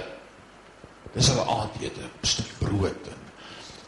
Dis 1.13 1.29
hulle 1.31 1.45
aandete, 1.45 2.01
'n 2.01 2.27
stuk 2.27 2.49
brood 2.59 3.07
en 3.13 3.19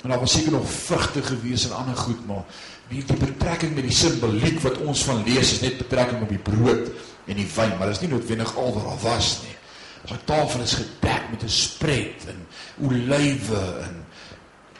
en 0.03 0.09
daar 0.09 0.19
was 0.19 0.31
seker 0.31 0.51
nog 0.51 0.69
vrugte 0.69 1.21
gewees 1.23 1.65
en 1.65 1.75
ander 1.75 1.97
goed, 1.97 2.25
maar 2.25 2.45
die 2.89 3.03
die 3.05 3.17
betrekking 3.17 3.75
met 3.75 3.83
die 3.83 3.93
simboliek 3.93 4.59
wat 4.61 4.77
ons 4.77 5.03
van 5.03 5.23
lees 5.23 5.51
is 5.51 5.61
net 5.61 5.77
betrekking 5.77 6.21
op 6.21 6.29
die 6.29 6.41
brood 6.41 6.89
en 7.25 7.35
die 7.35 7.49
wyn, 7.55 7.77
maar 7.77 7.87
dit 7.87 7.95
is 7.95 8.01
nie 8.01 8.09
noodwendig 8.09 8.55
al 8.55 8.73
wat 8.73 8.83
daar 8.83 9.01
was 9.11 9.41
nie. 9.43 9.57
Sy 10.05 10.17
tafel 10.25 10.61
is 10.61 10.73
gedek 10.73 11.29
met 11.29 11.43
'n 11.43 11.49
spread 11.49 12.25
en 12.27 12.47
olywe 12.85 13.65
en 13.81 14.05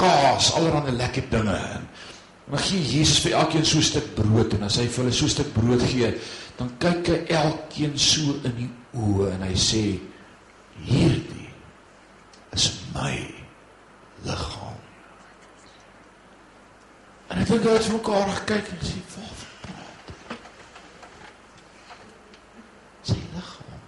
kaas, 0.01 0.53
allerlei 0.57 0.97
lekker 0.97 1.29
dinge 1.29 1.59
en 1.77 1.85
Maar 2.51 2.59
gee 2.59 2.81
Jesus 2.83 3.21
vir 3.23 3.37
elkeen 3.39 3.65
so 3.65 3.77
'n 3.77 3.83
stuk 3.83 4.13
brood 4.13 4.53
en 4.53 4.63
as 4.63 4.75
hy 4.75 4.87
vir 4.87 5.03
hulle 5.03 5.11
so 5.15 5.25
'n 5.25 5.29
stuk 5.29 5.53
brood 5.53 5.81
gee, 5.81 6.19
dan 6.57 6.77
kyk 6.77 7.07
hy 7.07 7.19
elkeen 7.27 7.99
so 7.99 8.35
in 8.43 8.55
die 8.55 8.69
oë 8.93 9.31
en 9.31 9.41
hy 9.41 9.55
sê 9.55 9.99
hierdie 10.83 11.49
is 12.51 12.71
my 12.93 13.15
liggaam. 14.25 14.79
En 17.29 17.37
ek 17.37 17.47
dink 17.47 17.63
dat 17.63 17.79
ons 17.79 17.87
mekaar 17.87 18.43
kyk 18.45 18.67
en 18.67 18.83
sê 18.83 18.99
wat 19.15 19.47
praat. 19.61 20.37
Sy 23.01 23.15
liggaam. 23.15 23.81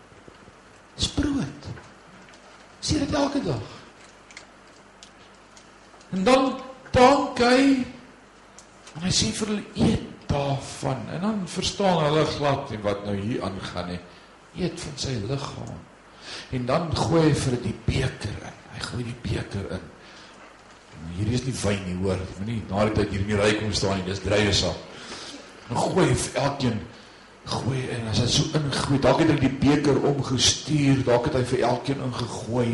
Dis 0.95 1.07
brood. 1.07 1.71
Sien 2.79 2.99
dit 2.99 3.13
elke 3.13 3.43
dag. 3.43 3.82
En 6.13 6.23
dan 6.23 6.51
dank 6.93 7.39
hy 7.41 7.83
en 8.93 9.05
hy 9.07 9.13
sê 9.13 9.31
vir 9.33 9.49
hulle 9.53 9.87
eet 9.87 10.09
daarvan. 10.29 11.01
En 11.15 11.25
dan 11.25 11.41
verstaan 11.49 12.03
hulle 12.05 12.25
glad 12.35 12.69
nie 12.69 12.81
wat 12.85 13.05
nou 13.07 13.15
hier 13.17 13.43
aangaan 13.45 13.89
nie. 13.93 13.99
Eet 14.61 14.77
van 14.85 15.01
sy 15.01 15.17
liggaam. 15.25 15.81
En 16.53 16.65
dan 16.69 16.91
gooi 16.97 17.23
hy 17.25 17.33
vir 17.37 17.57
die 17.63 17.75
beker 17.87 18.37
in. 18.49 18.59
Hy 18.73 18.85
gooi 18.87 19.03
die 19.09 19.19
beker 19.25 19.71
in. 19.77 19.87
Hierdie 21.17 21.37
is 21.37 21.45
nie 21.47 21.55
wyn 21.57 21.85
nie, 21.87 21.95
hoor. 22.01 22.21
Moenie 22.37 22.61
na 22.69 22.85
die 22.87 22.97
tyd 22.99 23.13
hier 23.13 23.23
in 23.25 23.31
die 23.31 23.39
ry 23.39 23.49
kom 23.59 23.73
staan 23.75 23.99
nie. 23.99 24.07
Dis 24.11 24.21
druiwesap. 24.23 24.77
Dan 25.69 25.81
gooi 25.81 26.05
hy 26.11 26.19
vir 26.25 26.43
elkeen 26.43 26.83
gooi 27.43 27.81
en 27.91 28.05
as 28.07 28.21
hy 28.23 28.27
so 28.31 28.55
ingooi, 28.55 28.99
dalk 29.03 29.19
het 29.19 29.33
hy 29.33 29.39
die 29.41 29.55
beker 29.59 29.97
omgestuur, 30.07 31.01
dalk 31.03 31.25
het 31.27 31.41
hy 31.41 31.43
vir 31.49 31.65
elkeen 31.73 32.05
ingegooi. 32.05 32.69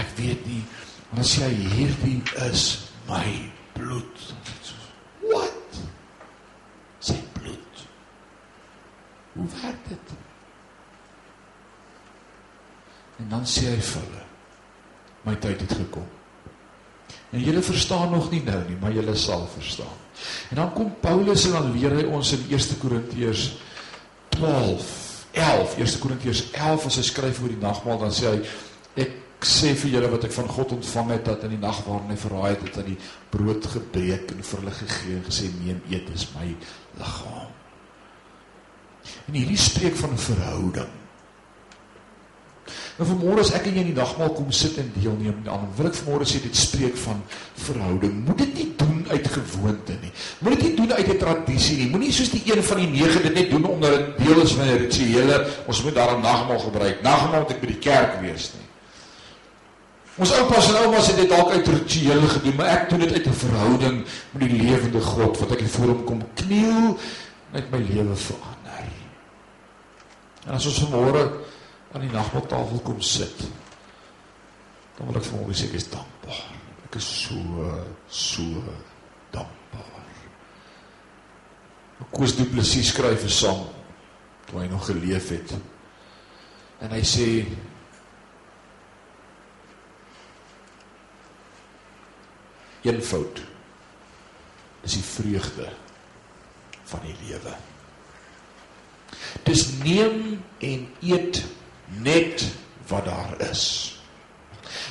Ek 0.00 0.16
weet 0.18 0.48
nie. 0.48 0.62
Maar 1.12 1.20
as 1.20 1.34
jy 1.36 1.50
hierdie 1.76 2.20
is 2.48 2.62
my 3.08 3.26
bloed. 3.76 4.22
What? 5.20 5.80
sy 7.02 7.18
bloed. 7.36 7.84
Hoe 9.34 9.46
werk 9.60 9.88
dit? 9.90 10.14
En 13.22 13.28
dan 13.34 13.46
sê 13.46 13.68
hy 13.74 13.80
vir 13.82 14.04
hulle: 14.06 14.24
My 15.26 15.36
tyd 15.42 15.64
het 15.66 15.76
gekom. 15.82 16.08
En 17.32 17.40
julle 17.40 17.62
verstaan 17.64 18.10
nog 18.12 18.30
nie 18.32 18.42
nou 18.44 18.60
nie, 18.68 18.76
maar 18.80 18.92
julle 18.92 19.14
sal 19.16 19.46
verstaan. 19.52 20.00
En 20.52 20.60
dan 20.60 20.72
kom 20.72 20.92
Paulus 21.00 21.46
en 21.48 21.56
dan 21.58 21.70
leer 21.76 21.96
hy 22.00 22.04
ons 22.12 22.32
in 22.36 22.44
1 22.52 22.78
Korintiërs 22.80 23.46
12 24.36 24.90
11 25.32 25.78
1 25.80 25.98
Korintiërs 26.02 26.42
11 26.52 26.86
as 26.90 26.98
hy 27.00 27.04
skryf 27.08 27.40
oor 27.40 27.52
die 27.54 27.62
nagmaal 27.62 28.02
dan 28.04 28.12
sê 28.12 28.28
hy 28.28 28.40
ek 29.00 29.14
sê 29.48 29.74
vir 29.78 29.96
julle 29.96 30.10
wat 30.12 30.24
ek 30.28 30.34
van 30.36 30.48
God 30.48 30.72
ontvang 30.78 31.10
het 31.16 31.24
dat 31.24 31.44
in 31.46 31.54
die 31.56 31.62
nag 31.62 31.82
waarin 31.86 32.10
hy 32.10 32.18
verraai 32.20 32.50
het, 32.54 32.62
het 32.68 32.78
hy 32.80 32.86
die 32.92 32.98
brood 33.30 33.66
gebreek 33.74 34.32
en 34.34 34.42
vir 34.48 34.62
hulle 34.62 34.74
gegee 34.78 35.18
en 35.18 35.26
gesê 35.28 35.50
neem 35.60 35.82
eet 35.90 36.10
is 36.14 36.28
my 36.36 36.48
liggaam. 37.00 37.52
En 39.28 39.38
hierdie 39.38 39.58
spreek 39.58 39.96
van 39.98 40.18
verhouding. 40.18 40.98
Nou 42.98 43.06
vanmôre 43.08 43.42
as 43.42 43.50
ek 43.56 43.66
en 43.66 43.76
jy 43.76 43.82
in 43.86 43.90
die 43.90 43.96
nagmaal 43.96 44.34
kom 44.36 44.50
sit 44.54 44.76
en 44.78 44.90
deelneem 44.94 45.40
aan, 45.50 45.68
wil 45.78 45.88
ek 45.88 45.96
vanmôre 45.98 46.28
sê 46.28 46.42
dit 46.44 46.58
spreek 46.58 46.98
van 47.02 47.22
verhouding. 47.64 48.18
Moet 48.26 48.42
dit 48.44 48.58
nie 48.60 48.66
doen 48.78 49.00
uit 49.08 49.28
gewoonte 49.36 49.96
nie. 50.02 50.12
Moet 50.44 50.58
dit 50.58 50.64
nie 50.68 50.74
doen 50.82 50.92
uit 50.92 51.08
'n 51.08 51.18
tradisie 51.18 51.76
nie. 51.78 51.90
Moenie 51.90 52.12
soos 52.12 52.30
die 52.30 52.42
een 52.46 52.62
van 52.62 52.78
die 52.78 52.90
nege 52.92 53.22
dit 53.22 53.34
net 53.34 53.50
doen 53.50 53.64
omdat 53.64 53.96
dit 53.96 54.26
deel 54.26 54.42
is 54.42 54.52
van 54.52 54.66
'n 54.66 54.78
rituele, 54.84 55.46
ons 55.66 55.82
moet 55.82 55.94
daarom 55.94 56.20
nagmaal 56.22 56.58
gebruik. 56.58 57.02
Nagmaal 57.02 57.40
moet 57.40 57.50
ek 57.50 57.60
by 57.60 57.66
die 57.66 57.78
kerk 57.78 58.20
wees 58.20 58.52
nie. 58.54 58.61
Ons 60.20 60.32
oupas 60.36 60.68
en 60.68 60.76
oumas 60.84 61.06
het 61.08 61.16
dit 61.22 61.28
dalk 61.30 61.50
uit 61.50 61.68
rituele 61.72 62.28
gedoen, 62.28 62.56
maar 62.58 62.72
ek 62.74 62.90
doen 62.90 63.00
dit 63.00 63.12
uit 63.12 63.26
'n 63.26 63.38
verhouding 63.44 64.04
met 64.30 64.42
die 64.48 64.62
lewende 64.62 65.00
God 65.00 65.38
wat 65.38 65.50
ek 65.50 65.68
voor 65.68 65.88
hom 65.88 66.04
kom 66.04 66.20
kniel 66.34 66.98
met 67.52 67.70
my 67.70 67.78
lewe 67.78 68.16
verander. 68.16 68.88
En 70.46 70.52
as 70.52 70.66
ons 70.66 70.82
vanmôre 70.84 71.32
aan 71.92 72.00
die 72.00 72.12
nagmaaltafel 72.12 72.80
kom 72.84 73.00
sit. 73.00 73.38
Dan 74.96 75.06
wil 75.06 75.16
ek 75.16 75.24
vir 75.24 75.38
hom 75.38 75.52
sê 75.52 75.64
ek 75.64 75.78
is 75.80 75.88
dankbaar. 75.88 76.44
Ek 76.84 76.96
is 77.00 77.08
so 77.24 77.36
so 78.08 78.42
dankbaar. 79.30 80.06
Koos 82.12 82.36
Du 82.36 82.44
Plessis 82.44 82.88
skryf 82.92 83.24
'n 83.24 83.28
sang 83.28 83.62
toe 84.46 84.60
hy 84.60 84.66
nog 84.66 84.86
geleef 84.86 85.28
het. 85.28 85.54
En 86.80 86.90
hy 86.90 87.00
sê 87.00 87.46
eenvoud 92.82 93.42
is 94.82 94.96
die 94.98 95.06
vreugde 95.06 95.68
van 96.90 97.04
die 97.06 97.14
lewe. 97.26 97.54
Dis 99.46 99.68
neem 99.82 100.42
en 100.58 100.86
eet 101.00 101.44
net 102.02 102.44
wat 102.90 103.06
daar 103.06 103.36
is. 103.50 103.64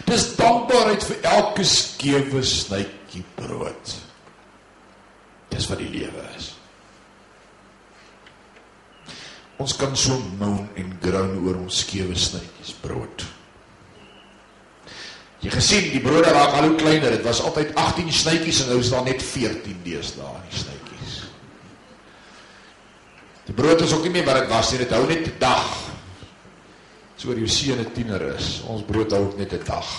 Dis 0.07 0.29
dankbaarheid 0.37 1.03
vir 1.09 1.27
elke 1.33 1.65
skewe 1.67 2.43
snytjie 2.45 3.23
brood. 3.35 3.95
Dis 5.51 5.67
wat 5.69 5.81
die 5.81 5.91
lewe 5.91 6.25
is. 6.37 6.51
Ons 9.61 9.75
kan 9.77 9.93
so 9.99 10.17
moan 10.39 10.69
en 10.79 10.95
groan 11.03 11.35
oor 11.43 11.59
ons 11.61 11.83
skewe 11.83 12.15
snytjies 12.17 12.73
brood. 12.81 13.27
Jy 15.41 15.49
gesien 15.49 15.87
die 15.89 16.01
brode 16.03 16.29
raak 16.29 16.53
al 16.53 16.67
hoe 16.69 16.77
kleiner. 16.77 17.15
Dit 17.15 17.25
was 17.25 17.41
altyd 17.41 17.73
18 17.75 18.11
snytjies 18.13 18.61
en 18.61 18.71
nou 18.73 18.79
is 18.83 18.91
daar 18.93 19.05
net 19.07 19.23
14 19.25 19.79
deesdae 19.85 20.35
in 20.37 20.49
die 20.51 20.59
snytjies. 20.59 21.15
Die 23.47 23.55
brood 23.57 23.81
is 23.81 23.93
ook 23.95 24.05
nie 24.05 24.13
meer 24.19 24.27
wat 24.29 24.43
dit 24.43 24.51
was 24.53 24.69
nie. 24.71 24.83
Dit 24.83 24.93
hou 24.93 25.07
net 25.09 25.25
'n 25.25 25.39
dag 25.39 25.71
soor 27.17 27.37
jou 27.37 27.47
seun 27.47 27.79
'n 27.79 27.91
tiener 27.93 28.21
is. 28.35 28.61
Ons 28.67 28.85
brood 28.85 29.11
hou 29.11 29.33
net 29.37 29.53
'n 29.53 29.65
dag. 29.65 29.89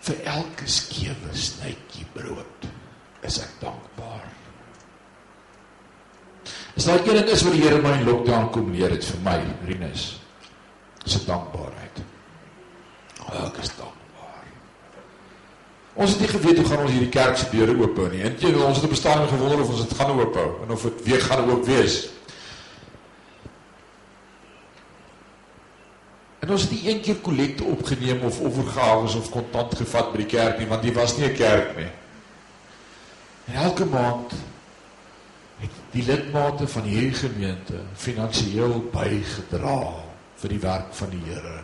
Vir 0.00 0.16
elke 0.24 0.66
skewe 0.66 1.32
snytjie 1.32 2.06
brood 2.12 2.68
is 3.22 3.38
ek 3.38 3.60
dankbaar. 3.60 4.24
Is 6.76 6.84
daar 6.84 6.98
een 6.98 7.14
ding 7.14 7.28
is 7.28 7.42
wat 7.42 7.52
die 7.52 7.62
Here 7.62 7.82
my 7.82 7.98
in 8.00 8.04
lockdown 8.04 8.50
kom 8.50 8.72
leer 8.72 8.90
het 8.90 9.04
vir 9.04 9.20
my, 9.24 9.40
Rinus? 9.66 10.15
Is 11.06 11.22
dankbaarheid. 11.24 12.00
Oh, 13.22 13.44
ek 13.46 13.60
is 13.62 13.70
dankbaar. 13.78 14.46
Ons 15.94 16.16
het 16.16 16.24
nie 16.24 16.30
geweet 16.32 16.58
hoe 16.58 16.66
gaan 16.66 16.82
ons 16.82 16.92
hierdie 16.92 17.12
kerk 17.14 17.38
se 17.38 17.46
deure 17.52 17.76
oop 17.78 18.00
hou 18.00 18.08
nie. 18.10 18.24
Eintlik 18.26 18.58
ons 18.58 18.80
het 18.80 18.88
op 18.88 18.94
bestaan 18.96 19.28
gewonder 19.30 19.62
of 19.62 19.70
ons 19.70 19.84
dit 19.84 19.94
gaan 19.98 20.10
oop 20.16 20.34
hou 20.34 20.48
en 20.64 20.72
of 20.74 20.86
dit 20.88 21.04
weer 21.06 21.22
gaan 21.22 21.46
oop 21.50 21.62
wees. 21.68 22.00
En 26.42 26.50
ons 26.54 26.66
het 26.66 26.74
nie 26.74 26.90
een 26.90 27.00
keer 27.06 27.22
kollekte 27.22 27.64
opgeneem 27.70 28.26
of 28.26 28.40
offergawe 28.50 29.06
of 29.20 29.30
kontant 29.30 29.78
gevat 29.78 30.10
by 30.12 30.20
die 30.24 30.28
kerk 30.34 30.58
nie, 30.58 30.68
want 30.70 30.82
dit 30.82 30.94
was 30.94 31.16
nie 31.16 31.30
'n 31.30 31.38
kerk 31.38 31.76
nie. 31.76 31.90
En 33.46 33.54
elke 33.62 33.86
maand 33.86 34.34
het 35.62 35.70
die 35.90 36.02
lidmate 36.02 36.68
van 36.68 36.82
hierdie 36.82 37.14
gemeente 37.14 37.80
finansiëel 37.94 38.90
bygedra 38.92 40.05
vir 40.40 40.48
die 40.48 40.60
werk 40.60 40.92
van 40.92 41.10
die 41.10 41.22
Here. 41.24 41.60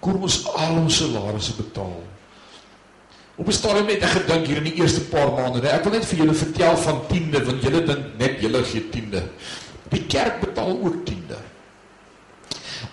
Kom 0.00 0.22
ons 0.22 0.42
al 0.54 0.76
ons 0.82 1.00
salarisse 1.00 1.56
betaal. 1.58 2.02
Op 3.36 3.48
'n 3.48 3.52
stadium 3.52 3.88
het 3.88 4.02
ek 4.02 4.16
gedink 4.22 4.46
hier 4.46 4.56
in 4.56 4.70
die 4.70 4.80
eerste 4.80 5.00
paar 5.00 5.32
maande, 5.32 5.60
nee, 5.60 5.70
ek 5.70 5.84
wil 5.84 5.92
net 5.92 6.04
vir 6.04 6.18
julle 6.18 6.34
vertel 6.34 6.76
van 6.76 7.00
tiende, 7.06 7.44
want 7.44 7.62
julle 7.62 7.82
dink 7.84 8.18
net 8.18 8.40
julle 8.40 8.64
gee 8.64 8.88
tiende. 8.88 9.22
Die 9.90 10.06
kerk 10.06 10.40
betaal 10.40 10.78
ook 10.82 11.04
tiende. 11.04 11.36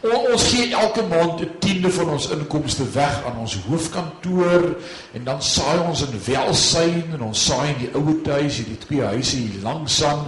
Ons 0.04 0.50
gee 0.52 0.74
elke 0.76 1.04
maand 1.08 1.40
'n 1.42 1.52
tiende 1.60 1.92
van 1.92 2.10
ons 2.10 2.30
inkomste 2.30 2.92
weg 2.92 3.24
aan 3.26 3.38
ons 3.38 3.56
hoofkantoor 3.68 4.76
en 5.14 5.24
dan 5.24 5.42
saai 5.42 5.80
ons 5.80 6.02
in 6.02 6.20
welsyn 6.26 7.04
en 7.14 7.22
ons 7.22 7.46
saai 7.46 7.70
in 7.70 7.78
die 7.78 7.94
ouete 7.94 8.32
huis, 8.32 8.56
hierdie 8.56 8.78
twee 8.78 9.02
huise 9.02 9.36
hier 9.36 9.62
langs 9.62 10.04
aan. 10.04 10.28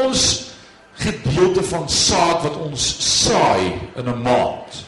Ons 0.00 0.53
gedeelte 0.94 1.62
van 1.62 1.88
saad 1.88 2.42
wat 2.42 2.56
ons 2.56 2.96
saai 3.24 3.72
in 3.94 4.08
'n 4.08 4.22
maand. 4.22 4.84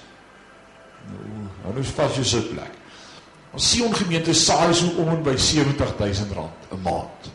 Nou, 1.10 1.72
nou 1.72 1.80
is 1.80 1.94
vas 1.94 2.14
jou 2.14 2.24
sitplek. 2.24 2.72
Ons 3.56 3.70
Sion 3.70 3.94
gemeente 3.94 4.34
saai 4.34 4.74
so 4.74 4.86
om 5.00 5.08
en 5.08 5.22
by 5.22 5.36
70000 5.36 6.32
rand 6.32 6.70
'n 6.70 6.82
maand. 6.82 7.30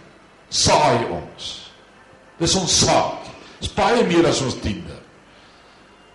Saai 0.49 1.05
ons. 1.09 1.71
Dis 2.37 2.55
ons 2.55 2.79
saad. 2.79 3.25
Dis 3.59 3.73
baie 3.73 4.03
meer 4.05 4.27
as 4.27 4.41
ons 4.41 4.59
tiende. 4.61 4.99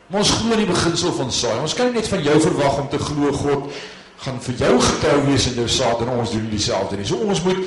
Maar 0.06 0.20
ons 0.20 0.30
glo 0.30 0.52
in 0.52 0.58
die 0.58 0.72
beginsel 0.72 1.12
van 1.12 1.32
saai. 1.32 1.60
Ons 1.60 1.74
kan 1.74 1.86
nie 1.86 1.94
net 1.94 2.08
van 2.08 2.22
jou 2.22 2.40
verwag 2.40 2.78
om 2.78 2.88
te 2.88 2.98
glo 2.98 3.32
God 3.32 3.72
gaan 4.16 4.40
vir 4.40 4.54
jou 4.54 4.80
getrou 4.80 5.18
wees 5.26 5.46
in 5.46 5.54
jou 5.54 5.68
saad 5.68 6.00
en 6.00 6.08
ons 6.08 6.30
doen 6.30 6.48
dieselfde 6.50 6.96
nie. 6.96 7.06
So 7.06 7.16
ons 7.16 7.42
moet 7.42 7.58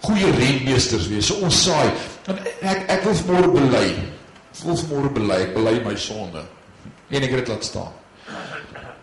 goeie 0.00 0.30
rentmeesters 0.30 1.08
wees. 1.08 1.26
So 1.26 1.44
ons 1.44 1.62
saai. 1.64 1.92
En 2.26 2.40
ek 2.60 2.88
ek 2.88 3.04
wil 3.04 3.20
môre 3.28 3.52
bely. 3.54 4.13
Wil 4.62 4.78
môre 4.88 5.10
bely, 5.10 5.40
ek 5.48 5.54
bely 5.54 5.80
my 5.84 5.96
sonde. 5.96 6.44
En 7.10 7.22
ek 7.22 7.30
het 7.30 7.48
laat 7.48 7.64
staan. 7.64 7.92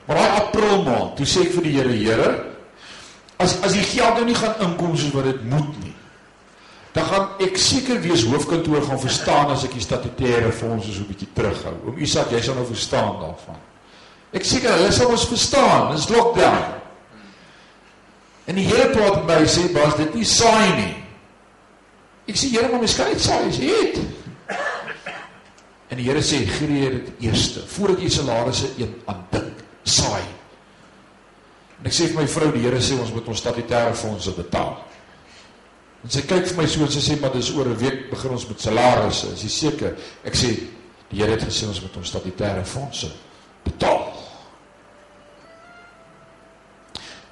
Maar 0.07 0.17
daai 0.17 0.37
April 0.39 0.83
maand, 0.83 1.15
toe 1.17 1.25
sê 1.25 1.45
ek 1.45 1.55
vir 1.57 1.67
die 1.67 1.75
Here, 1.75 1.97
Here, 1.97 2.31
as 3.37 3.57
as 3.65 3.73
die 3.73 3.83
geld 3.83 4.15
nou 4.15 4.25
nie 4.25 4.37
gaan 4.37 4.55
inkom 4.61 4.95
soos 4.95 5.13
wat 5.15 5.25
dit 5.25 5.43
moet 5.49 5.73
nie 5.81 5.95
dan 6.91 7.05
gaan 7.07 7.27
ek 7.39 7.55
seker 7.59 8.01
wees 8.03 8.23
hoofkantoor 8.27 8.83
gaan 8.83 8.99
verstaan 8.99 9.51
as 9.53 9.63
ek 9.63 9.77
die 9.77 9.83
statutêre 9.83 10.51
fondse 10.51 10.91
so 10.91 11.03
'n 11.03 11.07
bietjie 11.07 11.29
terughou. 11.33 11.75
Oom 11.87 11.97
Isak, 11.97 12.31
jy 12.31 12.41
sal 12.41 12.55
nou 12.55 12.65
verstaan 12.67 13.15
daarvan. 13.19 13.59
Ek 14.33 14.43
seker 14.43 14.71
hulle 14.71 14.91
sal 14.91 15.07
ons 15.07 15.27
verstaan. 15.27 15.95
Dis 15.95 16.09
lockdown. 16.09 16.79
En 18.45 18.55
die 18.55 18.65
Here 18.65 18.89
praat 18.89 19.25
met 19.25 19.39
my 19.39 19.47
sê, 19.47 19.71
"Bas, 19.73 19.95
dit 19.95 20.13
nie 20.15 20.25
saai 20.25 20.75
nie." 20.75 20.95
Ek 22.27 22.35
sê, 22.35 22.49
"Here, 22.51 22.67
maar 22.67 22.81
miskien 22.81 23.19
saai 23.19 23.47
is 23.47 23.57
dit." 23.57 23.99
En 25.91 25.99
die 25.99 26.07
Here 26.07 26.21
sê, 26.23 26.45
"Gee 26.47 26.89
dit 26.89 27.11
eerste 27.19 27.67
voordat 27.67 27.99
jy 28.01 28.09
salarisse 28.09 28.69
een 28.77 29.01
aandink, 29.05 29.63
saai." 29.83 30.23
En 31.79 31.85
ek 31.85 31.93
sê 31.93 32.07
vir 32.07 32.21
my 32.21 32.27
vrou, 32.27 32.51
die 32.51 32.61
Here 32.61 32.79
sê 32.79 32.99
ons 32.99 33.11
moet 33.11 33.27
ons 33.27 33.39
statutêre 33.39 33.93
fondse 33.93 34.31
betaal. 34.31 34.77
En 36.03 36.09
sy 36.09 36.21
kyk 36.21 36.47
vir 36.47 36.57
my 36.57 36.67
so 36.67 36.85
en 36.85 36.91
sy 36.91 37.01
sê 37.03 37.19
maar 37.19 37.33
dis 37.33 37.51
oor 37.53 37.67
'n 37.67 37.77
week 37.77 38.09
begin 38.09 38.31
ons 38.31 38.47
met 38.47 38.61
salarisse. 38.61 39.33
Is 39.33 39.41
jy 39.43 39.49
seker? 39.49 39.97
Ek 40.23 40.33
sê 40.35 40.47
die 41.09 41.19
Here 41.19 41.31
het 41.31 41.43
gesê 41.43 41.67
ons 41.67 41.81
moet 41.81 41.97
ons 41.97 42.07
statutêre 42.07 42.65
fondse 42.65 43.11
betaal. 43.63 44.13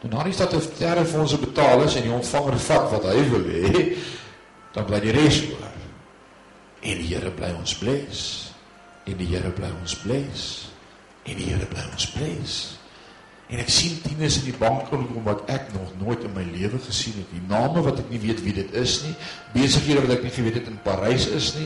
Nou 0.01 0.13
na 0.13 0.23
die 0.23 0.33
statutêre 0.33 1.05
fondse 1.05 1.37
betaal 1.37 1.83
is 1.83 1.95
en 1.95 2.03
die 2.03 2.11
ontvanger 2.11 2.59
vat 2.59 2.91
wat 2.91 3.03
hy 3.03 3.29
wil 3.29 3.43
hê, 3.43 3.97
dan 4.73 4.85
bly 4.85 4.99
die 4.99 5.11
res 5.11 5.41
oor. 5.49 5.71
En 6.81 6.97
die 6.97 7.15
Here 7.15 7.31
bly 7.31 7.53
ons 7.57 7.77
bless. 7.77 8.48
En 9.09 9.17
die 9.17 9.29
Here 9.31 9.51
bly 9.55 9.71
ons 9.79 9.95
bless. 10.03 10.43
En 11.25 11.37
die 11.39 11.49
Here 11.49 11.65
bly 11.69 11.85
ons 11.91 12.09
bless. 12.13 12.59
En 13.49 13.61
ek 13.63 13.71
sien 13.73 13.95
tieners 14.03 14.37
in 14.43 14.51
die 14.51 14.59
bank 14.59 14.91
kom 14.91 15.07
wat 15.25 15.47
ek 15.49 15.71
nog 15.73 15.95
nooit 15.97 16.21
in 16.27 16.35
my 16.35 16.43
lewe 16.45 16.77
gesien 16.85 17.17
het. 17.17 17.31
Die 17.33 17.45
name 17.49 17.81
wat 17.85 18.03
ek 18.03 18.11
nie 18.13 18.21
weet 18.21 18.43
wie 18.45 18.53
dit 18.53 18.75
is 18.77 18.99
nie. 19.07 19.15
Besighede 19.55 20.03
wat 20.05 20.19
ek 20.19 20.27
nie 20.27 20.35
geweet 20.35 20.59
het 20.61 20.69
in 20.69 20.77
Parys 20.85 21.25
is 21.33 21.55
nie. 21.57 21.65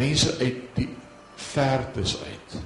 Mense 0.00 0.34
uit 0.42 0.64
die 0.74 0.88
vertes 1.38 2.16
uit. 2.24 2.58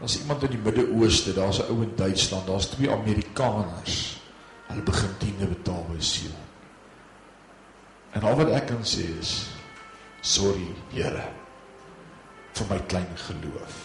Daar's 0.00 0.18
iemand 0.20 0.44
in 0.44 0.54
die 0.54 0.60
Midde-Ooste, 0.64 1.34
daar's 1.36 1.60
'n 1.60 1.72
ou 1.72 1.82
in 1.82 1.96
Duitsland, 1.96 2.46
daar's 2.46 2.68
twee 2.72 2.90
Amerikaners. 2.90 4.20
Hulle 4.68 4.82
begin 4.82 5.16
tiende 5.18 5.46
betaal 5.46 5.86
by 5.88 6.00
siel. 6.00 6.36
En 8.12 8.22
al 8.22 8.36
wat 8.36 8.48
ek 8.48 8.66
kan 8.66 8.84
sê 8.84 9.04
is 9.20 9.48
sorry, 10.20 10.66
Here, 10.92 11.24
vir 12.60 12.74
my 12.74 12.80
klein 12.90 13.16
geloof. 13.26 13.78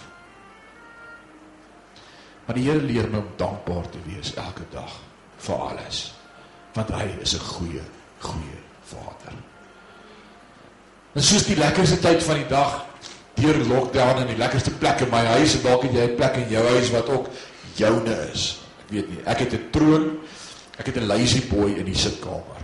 Maar 2.45 2.59
die 2.59 2.67
Here 2.67 2.81
leer 2.81 3.09
my 3.09 3.23
om 3.23 3.31
dankbaar 3.39 3.89
te 3.89 4.01
wees 4.05 4.33
elke 4.37 4.65
dag 4.73 4.99
vir 5.47 5.55
alles. 5.69 6.13
Want 6.75 6.91
hy 6.93 7.07
is 7.21 7.33
'n 7.33 7.39
goeie, 7.39 7.83
goeie 8.19 8.59
Vader. 8.83 9.33
En 11.13 11.23
soos 11.23 11.45
die 11.45 11.57
lekkerste 11.57 11.99
tyd 11.99 12.23
van 12.23 12.35
die 12.35 12.47
dag 12.47 12.85
deur 13.35 13.57
lockdown 13.67 14.21
in 14.21 14.27
die 14.27 14.37
lekkerste 14.37 14.71
plek 14.71 15.01
in 15.01 15.09
my 15.09 15.23
huis 15.25 15.55
en 15.55 15.61
dalk 15.61 15.83
het 15.83 15.93
jy 15.93 16.07
'n 16.07 16.15
plek 16.15 16.35
in 16.35 16.49
jou 16.49 16.65
huis 16.67 16.91
wat 16.91 17.09
ook 17.09 17.27
joune 17.75 18.31
is. 18.33 18.61
Ek 18.85 18.91
weet 18.91 19.09
nie. 19.09 19.21
Ek 19.25 19.39
het 19.39 19.53
'n 19.53 19.69
troon. 19.71 20.19
Ek 20.77 20.85
het 20.85 20.97
'n 20.97 21.07
lazy 21.07 21.47
boy 21.47 21.71
in 21.71 21.85
die 21.85 21.95
sitkamer. 21.95 22.61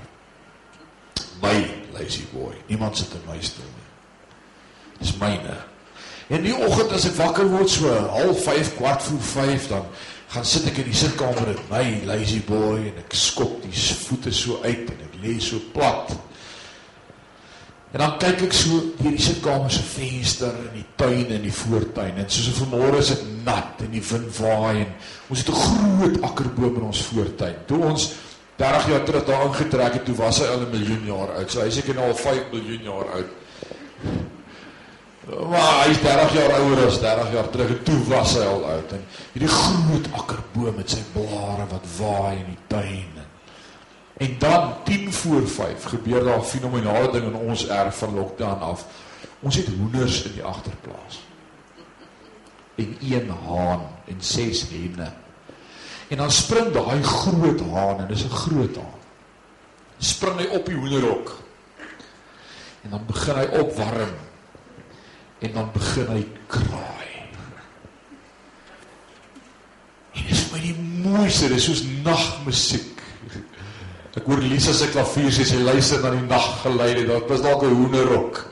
My 1.41 1.71
lazy 1.93 2.25
boy. 2.33 2.55
Niemand 2.67 2.97
sit 2.97 3.13
in 3.13 3.21
my 3.27 3.41
stoel 3.41 3.65
nie. 3.65 3.89
Dis 4.99 5.17
myne. 5.17 5.70
En 6.31 6.45
die 6.45 6.55
oggend 6.55 6.93
as 6.95 7.09
ek 7.09 7.17
wakker 7.19 7.49
word 7.51 7.69
so 7.69 7.91
05:30 7.91 8.75
kwart 8.77 9.03
voor 9.03 9.23
5 9.33 9.67
dan 9.67 9.87
gaan 10.31 10.45
sit 10.47 10.67
ek 10.69 10.77
in 10.79 10.87
die 10.87 10.95
sitkamer 10.95 11.49
met 11.49 11.63
my 11.67 11.87
lazy 12.07 12.39
boy 12.47 12.77
en 12.87 13.01
ek 13.01 13.15
skop 13.19 13.57
die 13.65 13.73
voete 14.05 14.31
so 14.31 14.61
uit 14.63 14.87
en 14.93 15.01
ek 15.09 15.17
lê 15.23 15.35
so 15.43 15.59
plat. 15.73 16.13
En 17.91 17.99
dan 17.99 18.15
kyk 18.21 18.45
ek 18.47 18.55
so 18.55 18.79
deur 19.01 19.11
die 19.11 19.25
sitkamer 19.25 19.73
se 19.75 19.83
venster 19.83 20.55
in 20.69 20.77
die 20.77 20.85
tuin 20.95 21.35
en 21.35 21.43
die 21.43 21.51
voortuin 21.51 22.23
en 22.23 22.31
soos 22.31 22.61
vanmôre 22.61 23.03
is 23.03 23.11
dit 23.11 23.27
nat 23.43 23.83
en 23.83 23.91
die 23.91 24.05
wind 24.13 24.31
waai 24.39 24.85
en 24.85 24.95
ons 25.27 25.43
het 25.43 25.51
'n 25.51 25.61
groot 25.65 26.21
akkerboom 26.31 26.79
in 26.79 26.87
ons 26.93 27.03
voortuin. 27.11 27.59
Toe 27.67 27.83
ons 27.91 28.07
30 28.55 28.87
jaar 28.87 29.03
terug 29.03 29.25
daar 29.25 29.45
ingetrek 29.49 29.93
het, 29.99 30.05
toe 30.05 30.15
was 30.15 30.39
hy 30.39 30.47
al 30.47 30.63
'n 30.63 30.71
miljoen 30.71 31.05
jaar 31.05 31.35
oud. 31.35 31.51
So 31.51 31.59
hy 31.59 31.69
seker 31.69 31.95
nou 31.95 32.07
al 32.07 32.15
5 32.15 32.51
miljoen 32.55 32.83
jaar 32.83 33.07
oud. 33.19 33.40
Maar 35.31 35.83
hy 35.83 35.89
is 35.93 36.01
30 36.03 36.33
jaar 36.33 36.53
ouer 36.59 36.85
as 36.85 36.99
30 36.99 37.31
jaar 37.31 37.49
terug 37.49 37.69
en 37.69 37.83
toe 37.87 37.99
was 38.09 38.33
hy 38.35 38.45
al 38.45 38.65
oud. 38.65 38.91
En 38.97 39.03
hierdie 39.31 39.51
groot 39.53 40.09
akkerboom 40.11 40.75
met 40.75 40.89
sy 40.89 41.03
blare 41.13 41.67
wat 41.71 41.91
waai 41.97 42.41
in 42.41 42.49
die 42.51 42.63
tuin 42.67 43.21
En 44.21 44.35
dan 44.39 44.73
10 44.83 45.13
voor 45.13 45.47
5 45.47 45.83
gebeur 45.83 46.23
daar 46.23 46.37
'n 46.37 46.43
fenominale 46.43 47.11
ding 47.11 47.23
in 47.25 47.35
ons 47.35 47.67
erf 47.67 47.97
van 47.97 48.13
lockdown 48.13 48.61
af. 48.61 48.85
Ons 49.39 49.55
het 49.55 49.67
hoenders 49.67 50.23
in 50.23 50.31
die 50.31 50.43
agterplaas. 50.43 51.23
En 52.75 52.97
een 53.01 53.29
haan 53.29 53.81
en 54.05 54.15
ses 54.19 54.65
henne. 54.69 55.13
En 56.07 56.17
dan 56.17 56.31
spring 56.31 56.71
daai 56.71 57.03
groot 57.03 57.59
haan 57.59 57.99
en 57.99 58.07
dis 58.07 58.23
'n 58.23 58.29
groot 58.29 58.75
haan. 58.75 58.99
Spring 59.97 60.39
hy 60.39 60.45
op 60.45 60.65
die 60.65 60.75
hoenderhok. 60.75 61.39
En 62.81 62.89
dan 62.89 63.05
begin 63.05 63.35
hy 63.35 63.45
opwarm. 63.45 64.13
En 65.41 65.53
dan 65.53 65.69
begin 65.73 66.09
hy 66.13 66.21
kraai. 66.51 67.09
En 70.11 70.27
dit 70.27 70.35
is 70.35 70.43
my 70.51 70.59
die 70.61 70.75
mooiste, 70.77 71.49
dit 71.49 71.57
is 71.57 71.65
soos 71.65 71.81
nagmusiek. 72.05 73.01
Ek 74.11 74.27
hoor 74.27 74.43
Lisa 74.43 74.73
se 74.75 74.89
klavier 74.91 75.31
sê 75.33 75.47
sy 75.47 75.61
luister 75.63 76.03
na 76.03 76.11
die 76.13 76.25
naggeluide. 76.27 77.07
Dit 77.07 77.29
was 77.31 77.41
dalk 77.41 77.63
'n 77.63 77.73
hoenderhok. 77.79 78.43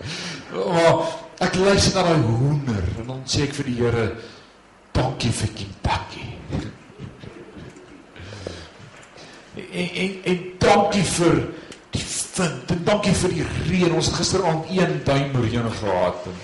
Maar 0.56 1.04
ek 1.46 1.56
luister 1.56 1.94
na 2.00 2.08
daai 2.10 2.24
hoender 2.26 2.84
en 3.00 3.08
dan 3.08 3.22
sê 3.26 3.44
ek 3.44 3.54
vir 3.54 3.66
die 3.66 3.78
Here, 3.84 4.16
dankie 4.92 5.32
vir 5.32 5.50
Kentucky. 5.60 6.26
En 9.72 9.90
en 9.94 10.12
en 10.24 10.40
dankie 10.58 11.04
vir 11.04 11.36
die 11.92 12.06
wind 12.40 12.72
en 12.72 12.84
dankie 12.84 13.14
vir 13.14 13.30
die 13.30 13.46
reën. 13.68 13.94
Ons 13.94 14.10
het 14.10 14.16
gisteraand 14.16 14.66
1 14.70 15.04
duim 15.04 15.42
reën 15.44 15.72
gehad 15.72 16.26
en 16.26 16.38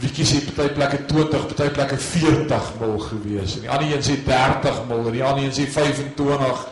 Wiekie 0.00 0.26
sê 0.28 0.42
party 0.44 0.74
plekke 0.76 1.04
20, 1.08 1.46
party 1.52 1.70
plekke 1.72 1.96
40 1.96 2.74
mil 2.80 2.98
gewees 3.06 3.56
en 3.56 3.64
die 3.64 3.70
ander 3.72 3.94
een 3.94 4.04
sê 4.04 4.18
30 4.26 4.82
mil 4.90 5.06
en 5.06 5.16
die 5.16 5.24
ander 5.24 5.46
een 5.46 5.56
sê 5.56 5.64
25 5.72 6.66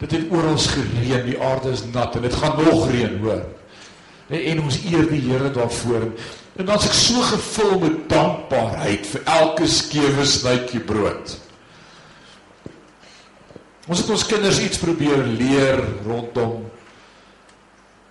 Dit 0.00 0.10
het 0.10 0.30
oral 0.32 0.56
gereën, 0.56 1.26
die 1.26 1.40
aarde 1.40 1.74
is 1.74 1.82
nat 1.92 2.14
en 2.16 2.22
dit 2.24 2.34
gaan 2.34 2.56
nog 2.64 2.86
reën, 2.90 3.18
hoor. 3.20 3.42
En, 4.32 4.38
en 4.40 4.62
ons 4.64 4.78
eer 4.88 5.04
die 5.10 5.20
Here 5.26 5.50
daarvoor. 5.52 6.06
En 6.56 6.64
dan 6.64 6.80
is 6.80 6.88
ek 6.88 6.96
so 6.96 7.24
gevul 7.28 7.74
met 7.82 7.98
dankbaarheid 8.08 9.04
vir 9.12 9.28
elke 9.28 9.68
skewe 9.68 10.24
snytjie 10.24 10.80
brood. 10.88 11.36
Ons 13.90 14.00
het 14.00 14.12
ons 14.14 14.26
kinders 14.30 14.60
iets 14.62 14.80
probeer 14.80 15.20
leer 15.36 15.82
rondom 16.06 16.69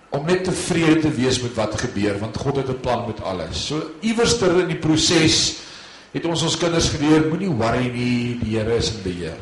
om 0.10 0.26
net 0.26 0.44
tevrede 0.44 1.00
te 1.06 1.12
wees 1.14 1.42
met 1.44 1.54
wat 1.58 1.76
gebeur 1.82 2.18
want 2.20 2.38
God 2.38 2.62
het 2.62 2.70
'n 2.70 2.80
plan 2.82 3.08
met 3.08 3.22
alles. 3.22 3.68
So 3.68 3.92
iewers 4.02 4.38
ter 4.38 4.60
in 4.60 4.68
die 4.68 4.82
proses 4.82 5.56
het 6.12 6.26
ons 6.26 6.42
ons 6.42 6.58
kinders 6.58 6.90
geleer 6.90 7.28
moenie 7.30 7.50
worry 7.50 7.88
nie, 7.88 8.40
die 8.42 8.58
Here 8.58 8.76
is 8.76 8.94
in 8.94 9.04
beheer. 9.04 9.38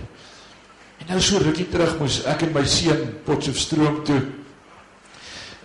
En 1.00 1.06
nou 1.08 1.22
so 1.22 1.38
rukkie 1.38 1.70
terug 1.70 2.00
moes 2.00 2.24
ek 2.26 2.42
en 2.42 2.54
my 2.54 2.66
seun 2.66 3.14
Potchefstroom 3.26 4.04
toe. 4.04 4.22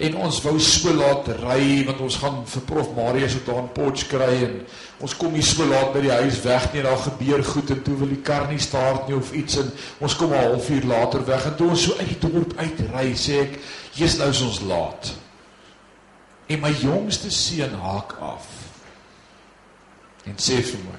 En 0.02 0.16
ons 0.18 0.38
wou 0.42 0.54
so 0.62 0.92
laat 0.96 1.28
ry 1.42 1.84
want 1.86 2.00
ons 2.02 2.16
gaan 2.18 2.40
vir 2.50 2.64
Prof 2.66 2.90
Marius 2.96 3.36
se 3.36 3.42
daar 3.46 3.60
in 3.62 3.70
Potch 3.76 4.08
kry 4.10 4.32
en 4.48 4.56
ons 5.02 5.14
kom 5.18 5.34
nie 5.34 5.44
so 5.46 5.66
laat 5.68 5.92
by 5.94 6.02
die 6.02 6.14
huis 6.22 6.40
weg 6.42 6.68
nie. 6.72 6.82
Daar 6.82 6.98
gebeur 7.04 7.44
goed 7.46 7.70
en 7.70 7.82
toe 7.86 7.96
wil 8.00 8.10
die 8.10 8.22
kar 8.26 8.48
nie 8.50 8.60
start 8.62 9.08
nie 9.08 9.16
of 9.18 9.32
iets 9.38 9.60
en 9.62 9.70
ons 10.02 10.16
kom 10.18 10.34
'n 10.34 10.42
halfuur 10.42 10.88
later 10.90 11.24
weg 11.26 11.46
en 11.46 11.56
toe 11.56 11.68
ons 11.70 11.84
so 11.84 11.98
uit 11.98 12.08
die 12.08 12.22
dorp 12.28 12.56
uit 12.58 12.80
ry 12.92 13.12
sê 13.14 13.42
ek, 13.46 13.58
"Jy's 13.94 14.18
nou 14.18 14.28
ons 14.28 14.60
laat." 14.60 15.14
En 16.48 16.60
my 16.60 16.72
jongste 16.82 17.30
seun 17.30 17.74
haak 17.74 18.16
af. 18.20 18.46
En 20.24 20.34
sê 20.36 20.62
vir 20.62 20.80
my: 20.84 20.98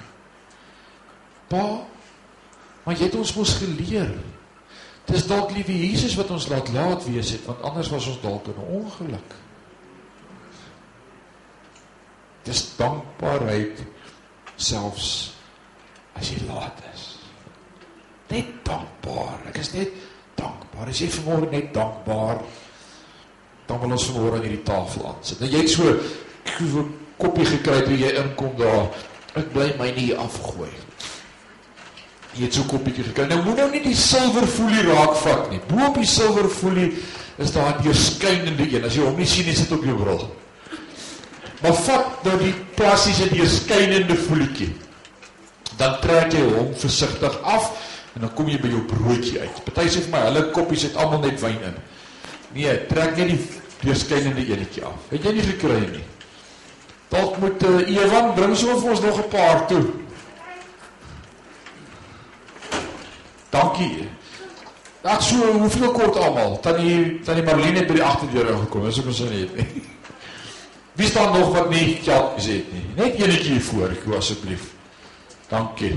"Pa, 1.48 1.84
Maar 2.84 2.98
jy 2.98 3.08
het 3.08 3.16
ons 3.16 3.34
mos 3.38 3.56
geleer. 3.62 4.12
Dis 5.04 5.26
dalk 5.28 5.52
liewe 5.52 5.74
Jesus 5.76 6.14
wat 6.16 6.30
ons 6.30 6.48
laat 6.48 6.70
laat 6.72 7.04
wees 7.04 7.34
het, 7.36 7.44
want 7.44 7.62
anders 7.62 7.90
was 7.92 8.06
ons 8.06 8.20
dalk 8.20 8.46
in 8.46 8.56
'n 8.58 8.70
ongeluk. 8.80 9.34
Dis 12.44 12.76
dankbaarheid 12.76 13.82
selfs 14.56 15.34
as 16.12 16.30
jy 16.30 16.46
laat 16.46 16.82
is. 16.94 17.18
Net 18.28 18.46
dankbaar. 18.62 19.38
Ek 19.48 19.58
is 19.58 19.72
net 19.72 19.90
dankbaar. 20.34 20.88
As 20.88 21.00
jy 21.00 21.08
vanmôre 21.08 21.50
net 21.50 21.72
dankbaar, 21.74 22.42
dan 23.66 23.80
wil 23.80 23.96
ons 23.96 24.06
vanmôre 24.10 24.38
aan 24.38 24.46
hierdie 24.46 24.62
tafel 24.66 25.06
aan 25.08 25.20
sit. 25.24 25.40
Nou 25.40 25.50
jy 25.50 25.58
het 25.58 25.70
so 25.70 25.84
'n 25.88 26.94
koppie 27.16 27.46
gekry 27.46 27.82
toe 27.82 27.96
jy 27.98 28.12
inkom 28.20 28.56
daar. 28.56 28.88
Ek 29.34 29.52
bly 29.52 29.74
my 29.78 29.90
nie 29.90 30.14
afgooi. 30.14 30.70
Jy 32.34 32.44
het 32.44 32.54
so 32.54 32.62
'n 32.62 32.66
koppietjie 32.66 33.04
gekry. 33.04 33.26
Nou 33.26 33.42
moet 33.42 33.56
nou 33.56 33.70
nie 33.70 33.82
die 33.82 33.94
silverfolie 33.94 34.82
raakvat 34.82 35.50
nie. 35.50 35.60
Bo 35.68 35.86
op 35.86 35.94
die 35.94 36.06
silverfolie 36.06 36.92
is 37.38 37.52
daar 37.52 37.78
'n 37.78 37.82
deurskynende 37.82 38.66
een. 38.70 38.84
As 38.84 38.94
jy 38.94 39.02
hom 39.02 39.16
nie 39.16 39.26
sien 39.26 39.46
nie, 39.46 39.54
sit 39.54 39.72
op 39.72 39.84
jou 39.84 39.96
bril. 39.96 40.34
Maar 41.62 41.74
vat 41.74 42.24
nou 42.24 42.38
die 42.38 42.54
plastiese 42.74 43.28
deurskynende 43.28 44.16
folietjie. 44.16 44.74
Dan 45.76 46.00
trek 46.00 46.32
jy 46.32 46.42
hom 46.42 46.74
versigtig 46.76 47.42
af 47.42 47.70
en 48.14 48.20
dan 48.20 48.34
kom 48.34 48.48
jy 48.48 48.58
by 48.60 48.68
jou 48.68 48.82
broodjie 48.82 49.40
uit. 49.40 49.64
Party 49.64 49.88
sê 49.88 50.02
vir 50.04 50.10
my, 50.10 50.18
hulle 50.18 50.50
koppies 50.50 50.82
het 50.82 50.96
almal 50.96 51.20
net 51.20 51.40
wyn 51.40 51.62
in. 51.62 51.74
Nee, 52.52 52.86
trek 52.86 53.16
net 53.16 53.28
die 53.28 53.40
deurskynende 53.80 54.46
enetjie 54.46 54.84
af. 54.84 55.08
Het 55.10 55.24
jy 55.24 55.32
nie 55.32 55.46
gekry 55.48 55.80
nie? 55.90 56.04
Dalk 57.08 57.38
moet 57.38 57.62
uh, 57.62 57.82
Ewan 57.88 58.34
bring 58.34 58.56
so 58.56 58.78
vir 58.80 58.90
ons 58.90 59.00
nog 59.00 59.18
'n 59.18 59.28
paar 59.30 59.66
toe. 59.66 59.82
Dankie. 63.54 64.08
Ag 65.04 65.22
so, 65.22 65.46
hoeveel 65.60 65.92
kort 65.92 66.16
almal? 66.16 66.56
Tannie 66.64 67.20
Tannie 67.22 67.44
Marlene 67.44 67.82
het 67.82 67.90
by 67.90 67.98
die 67.98 68.04
agterdeur 68.04 68.50
gekom. 68.64 68.86
Dis 68.88 68.98
ook 69.02 69.10
ons 69.12 69.20
net. 69.28 69.58
Wie 70.98 71.06
staan 71.10 71.34
nog 71.38 71.50
wat 71.54 71.70
nie 71.70 71.98
geld 72.02 72.36
gesê 72.38 72.60
het 72.60 72.70
nie? 72.72 72.84
Net 72.96 73.18
enetjie 73.18 73.58
voor, 73.66 73.90
ek 73.94 74.06
asseblief. 74.14 74.68
Dankie. 75.50 75.96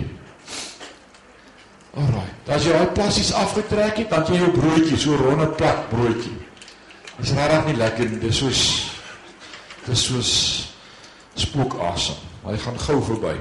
Alraai. 1.98 2.30
Dan 2.48 2.62
jy 2.66 2.74
al 2.78 2.92
plassies 2.98 3.30
afgetrek 3.34 4.02
het, 4.02 4.10
dan 4.10 4.26
jy 4.30 4.42
jou 4.42 4.50
broodjie, 4.56 4.98
so 4.98 5.18
ronde 5.22 5.48
plat 5.58 5.86
broodjie. 5.92 6.34
Dis 7.18 7.34
regtig 7.38 7.70
nie 7.70 7.78
lekker 7.78 8.10
nie. 8.10 8.20
Dis 8.26 8.42
soos 8.42 8.64
dis 9.88 10.04
soos 10.10 10.34
spookasem. 11.38 12.18
Hy 12.44 12.58
gaan 12.66 12.82
gou 12.82 13.00
verby. 13.08 13.38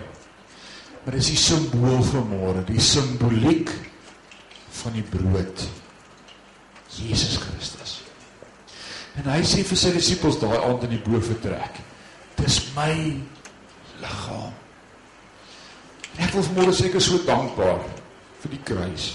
Maar 1.04 1.18
dis 1.18 1.32
die 1.32 1.40
simbool 1.40 2.00
van 2.06 2.24
môre, 2.30 2.64
die 2.68 2.82
simboliek 2.82 3.72
van 4.82 4.96
die 4.96 5.04
brood. 5.06 5.66
Jesus 6.96 7.36
Christus. 7.42 8.00
En 9.16 9.28
hy 9.32 9.40
sê 9.48 9.64
vir 9.64 9.80
sy 9.80 9.92
disippels 9.94 10.38
daai 10.40 10.58
aand 10.58 10.86
in 10.86 10.96
die 10.96 11.02
bo 11.02 11.20
vertrek. 11.24 11.80
Dis 12.36 12.60
my 12.76 12.92
liggaam. 14.02 14.52
Ek 16.16 16.32
wil 16.32 16.46
môre 16.56 16.72
seker 16.76 17.02
so 17.04 17.20
dankbaar 17.28 17.80
vir 18.42 18.52
die 18.54 18.60
kruis. 18.64 19.08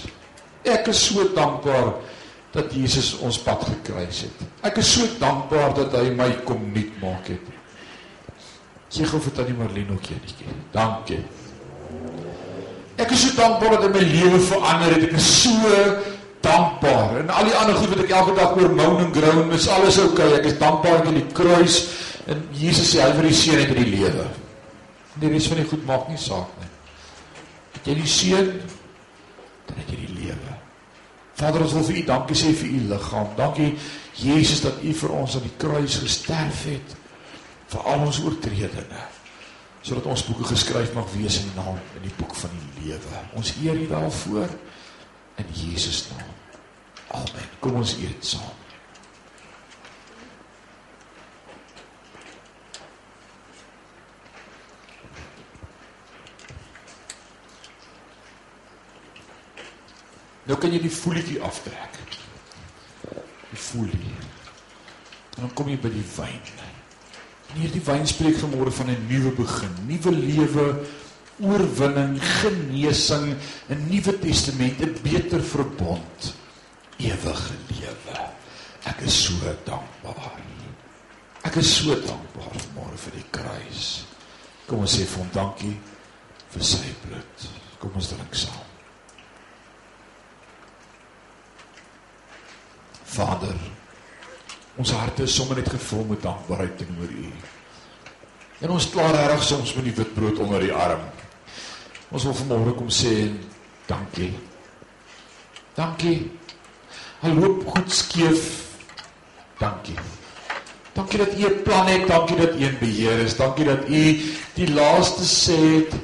Ek 0.66 0.90
is 0.92 1.00
so 1.08 1.24
dankbaar 1.34 1.96
dat 2.52 2.74
Jesus 2.76 3.14
ons 3.24 3.40
pad 3.42 3.64
gekruis 3.66 4.26
het. 4.26 4.44
Ek 4.68 4.78
is 4.82 4.90
so 4.94 5.08
dankbaar 5.18 5.74
dat 5.78 5.94
hy 5.98 6.12
my 6.14 6.28
kom 6.46 6.68
nuut 6.74 6.98
maak 7.02 7.32
het. 7.32 7.50
Sê 8.92 9.06
gou 9.08 9.22
vir 9.24 9.34
tannie 9.38 9.56
Marlene 9.56 9.96
ook 9.96 10.10
eenetjie. 10.12 10.52
Dankie. 10.74 11.22
Is 13.12 13.22
so 13.26 13.34
dankbaar 13.36 13.76
dat 13.76 13.92
my 13.92 14.02
lewe 14.08 14.40
verander 14.40 14.94
het. 14.94 15.02
Ek 15.10 15.16
is 15.18 15.30
so 15.42 15.72
dankbaar. 16.42 17.18
En 17.22 17.30
al 17.30 17.50
die 17.50 17.56
ander 17.60 17.76
goed 17.76 17.92
wat 17.92 18.04
ek 18.06 18.14
elke 18.16 18.36
dag 18.38 18.56
oor 18.56 18.72
moan 18.76 19.02
en 19.04 19.12
groan, 19.14 19.52
is 19.52 19.68
alles 19.68 19.98
oukei. 20.00 20.30
Okay. 20.30 20.38
Ek 20.40 20.48
is 20.50 20.58
dankbaar 20.60 21.04
vir 21.06 21.18
die 21.20 21.26
kruis 21.36 21.82
en 22.30 22.40
Jesus 22.56 22.94
se 22.94 23.10
vir 23.18 23.28
die 23.28 23.36
seën 23.36 23.60
het 23.60 23.74
in 23.74 23.82
die 23.82 23.92
lewe. 23.98 24.26
Die 25.20 25.30
res 25.32 25.48
van 25.50 25.60
die 25.60 25.68
goed 25.68 25.84
maak 25.86 26.08
nie 26.08 26.20
saak 26.20 26.56
nie. 26.60 26.70
Het 27.76 27.90
jy 27.90 27.96
die 28.00 28.10
seën, 28.16 28.50
dan 29.68 29.80
het 29.82 29.92
jy 29.92 30.00
die 30.06 30.14
lewe. 30.22 30.58
Vader, 31.42 31.64
ons 31.66 31.74
wil 31.76 31.86
vir 31.88 32.00
U 32.00 32.04
dankie 32.12 32.38
sê 32.38 32.52
vir 32.56 32.70
U 32.72 32.82
liggaam. 32.92 33.32
Dankie 33.36 33.72
Jesus 34.22 34.62
dat 34.64 34.80
U 34.80 34.92
vir 35.02 35.16
ons 35.18 35.36
aan 35.36 35.48
die 35.48 35.56
kruis 35.60 35.98
gesterf 36.00 36.66
het 36.70 36.96
vir 37.72 37.88
al 37.88 38.06
ons 38.06 38.20
oortredinge 38.24 39.04
sodat 39.82 40.06
ons 40.06 40.24
boeke 40.24 40.46
geskryf 40.52 40.94
mag 40.94 41.10
wees 41.16 41.40
in 41.42 41.50
die 41.50 41.58
naam 41.58 41.78
in 41.98 42.06
die 42.06 42.14
boek 42.18 42.34
van 42.38 42.50
die 42.54 42.86
lewe. 42.86 43.22
Ons 43.38 43.54
eer 43.62 43.78
U 43.78 43.86
daarvoor 43.90 44.48
in 45.42 45.54
Jesus 45.58 46.06
naam. 46.10 46.30
Amen. 47.12 47.48
Kom 47.60 47.74
ons 47.82 47.96
eet 48.00 48.24
saam. 48.24 48.60
Nou 60.42 60.58
kan 60.58 60.72
jy 60.74 60.80
die 60.82 60.90
folietjie 60.90 61.40
aftrek. 61.44 61.98
Die 63.52 63.60
folie. 63.60 64.14
En 65.36 65.46
dan 65.46 65.52
kom 65.56 65.70
jy 65.70 65.78
by 65.80 65.90
die 65.92 66.06
wyn. 66.16 66.52
En 67.52 67.58
hierdie 67.60 67.82
wyn 67.84 68.06
spreek 68.08 68.38
vanmôre 68.40 68.72
van 68.72 68.88
'n 68.88 69.06
nuwe 69.10 69.30
begin, 69.36 69.72
nuwe 69.84 70.12
lewe, 70.16 70.66
oorwinning, 71.44 72.16
genesing, 72.40 73.36
'n 73.68 73.88
nuwe 73.90 74.18
testament, 74.18 74.80
'n 74.80 74.96
beter 75.02 75.42
verbond, 75.42 76.34
ewige 76.96 77.56
lewe. 77.68 78.16
Ek 78.84 79.00
is 79.04 79.24
so 79.24 79.34
dankbaar. 79.64 80.40
Ek 81.44 81.56
is 81.56 81.76
so 81.76 81.94
dankbaar 81.94 82.56
vanmôre 82.56 82.96
vir 82.96 83.12
die 83.12 83.28
kruis. 83.30 84.04
Kom 84.66 84.78
ons 84.78 84.96
sê 84.96 85.04
vir 85.04 85.18
hom 85.18 85.30
dankie 85.34 85.76
vir 86.54 86.64
sy 86.64 86.94
bloed. 87.04 87.48
Kom 87.78 87.90
ons 87.94 88.08
drink 88.08 88.34
saam. 88.34 88.64
Vader, 93.12 93.58
ons 94.76 94.92
harte 94.96 95.22
is 95.22 95.34
sommer 95.34 95.56
net 95.56 95.68
gevul 95.68 96.04
met 96.08 96.22
dankbaarheid 96.22 96.78
teenoor 96.78 97.10
U. 97.10 97.32
En 98.62 98.70
ons 98.70 98.90
klaar 98.90 99.14
reg 99.14 99.42
soms 99.42 99.74
met 99.74 99.84
die 99.84 99.96
witbrood 99.96 100.38
onder 100.38 100.62
die 100.62 100.72
arm. 100.72 101.02
Ons 102.12 102.28
wil 102.28 102.36
vanmôre 102.36 102.74
kom 102.76 102.90
sê 102.92 103.32
dankie. 103.88 104.32
Dankie. 105.74 106.30
Hy 107.22 107.32
loop 107.34 107.66
goed 107.74 107.92
skeef. 107.92 108.50
Dankie. 109.58 109.98
Dankie 110.92 111.18
dat 111.18 111.34
U 111.38 111.46
'n 111.48 111.62
plan 111.62 111.86
het, 111.86 112.06
dankie 112.06 112.36
dat 112.36 112.54
U 112.54 112.64
in 112.64 112.78
beheer 112.78 113.18
is, 113.24 113.36
dankie 113.36 113.64
dat 113.64 113.88
U 113.88 114.02
die 114.54 114.70
laaste 114.72 115.24
sê 115.24 115.58
het. 115.76 115.94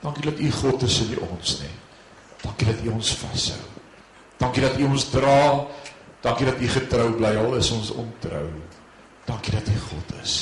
Dankie 0.00 0.24
dat 0.24 0.38
U 0.38 0.50
God 0.50 0.82
is 0.82 1.00
in 1.00 1.18
ons 1.18 1.60
nie. 1.60 1.74
Dankie 2.42 2.66
dat 2.66 2.84
U 2.84 2.88
ons 2.88 3.14
vashou. 3.14 3.62
Dankie 4.36 4.62
dat 4.62 4.78
U 4.78 4.84
ons 4.84 5.04
dra 5.10 5.66
Dankie 6.20 6.46
dat 6.46 6.60
U 6.60 6.68
getrou 6.68 7.10
bly 7.16 7.34
al 7.36 7.56
is 7.56 7.70
ons 7.70 7.90
ontrou. 7.90 8.46
Dankie 9.26 9.52
dat 9.52 9.68
U 9.68 9.78
God 9.88 10.14
is. 10.22 10.36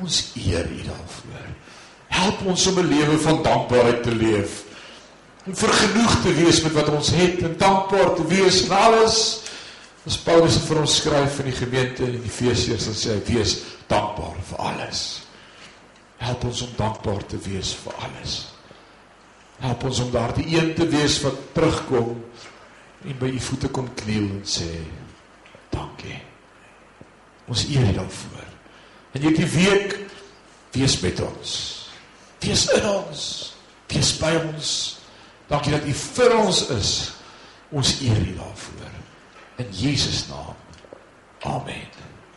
Ons 0.00 0.32
eer 0.34 0.66
U 0.66 0.82
daarvoor. 0.88 1.48
Help 2.12 2.44
ons 2.46 2.66
om 2.66 2.78
'n 2.78 2.88
lewe 2.88 3.18
van 3.18 3.42
dankbaarheid 3.42 4.02
te 4.02 4.14
leef. 4.14 4.64
Om 5.46 5.56
vergenoeg 5.56 6.22
te 6.22 6.34
wees 6.34 6.62
met 6.62 6.72
wat 6.72 6.88
ons 6.88 7.10
het 7.10 7.42
en 7.42 7.56
dankbaar 7.58 8.14
te 8.14 8.26
wees 8.26 8.60
vir 8.66 8.76
alles. 8.76 9.40
Ons 10.04 10.18
Paulus 10.18 10.54
het 10.54 10.64
vir 10.66 10.80
ons 10.80 10.96
skryf 10.96 11.38
in 11.38 11.44
die 11.44 11.58
gemeente 11.58 12.02
in 12.02 12.22
Efesiërs 12.24 12.86
en 12.86 12.94
sê 12.94 13.10
hy 13.10 13.34
wees 13.34 13.58
dankbaar 13.86 14.38
vir 14.48 14.58
alles. 14.58 15.22
Help 16.16 16.44
ons 16.44 16.62
om 16.62 16.72
dankbaar 16.76 17.26
te 17.26 17.38
wees 17.38 17.74
vir 17.84 17.94
alles. 18.06 18.52
Help 19.62 19.84
ons 19.84 20.00
om 20.02 20.10
daardie 20.10 20.46
een 20.56 20.74
te 20.74 20.86
wees 20.90 21.20
wat 21.22 21.38
terugkom 21.54 22.16
en 23.04 23.18
by 23.18 23.30
u 23.34 23.40
voete 23.40 23.68
kom 23.68 23.88
kniel 23.94 24.28
en 24.38 24.44
sê 24.46 24.68
dankie. 25.72 26.20
Ons 27.50 27.64
eer 27.68 27.88
U 27.90 27.92
daarvoor. 27.92 28.48
En 29.12 29.20
hierdie 29.20 29.46
week 29.46 29.98
wees 30.72 31.00
met 31.00 31.20
ons. 31.20 31.56
Wees 32.40 32.66
in 32.76 32.86
ons. 32.88 33.24
Wees 33.92 34.12
by 34.20 34.32
ons. 34.44 34.70
Dankie 35.50 35.74
dat 35.74 35.88
U 35.88 35.96
vir 35.96 36.36
ons 36.38 36.62
is. 36.76 36.92
Ons 37.72 37.96
eer 38.00 38.22
U 38.22 38.36
daarvoor. 38.38 38.96
In 39.60 39.74
Jesus 39.76 40.26
naam. 40.30 40.56
Amen. 41.42 42.11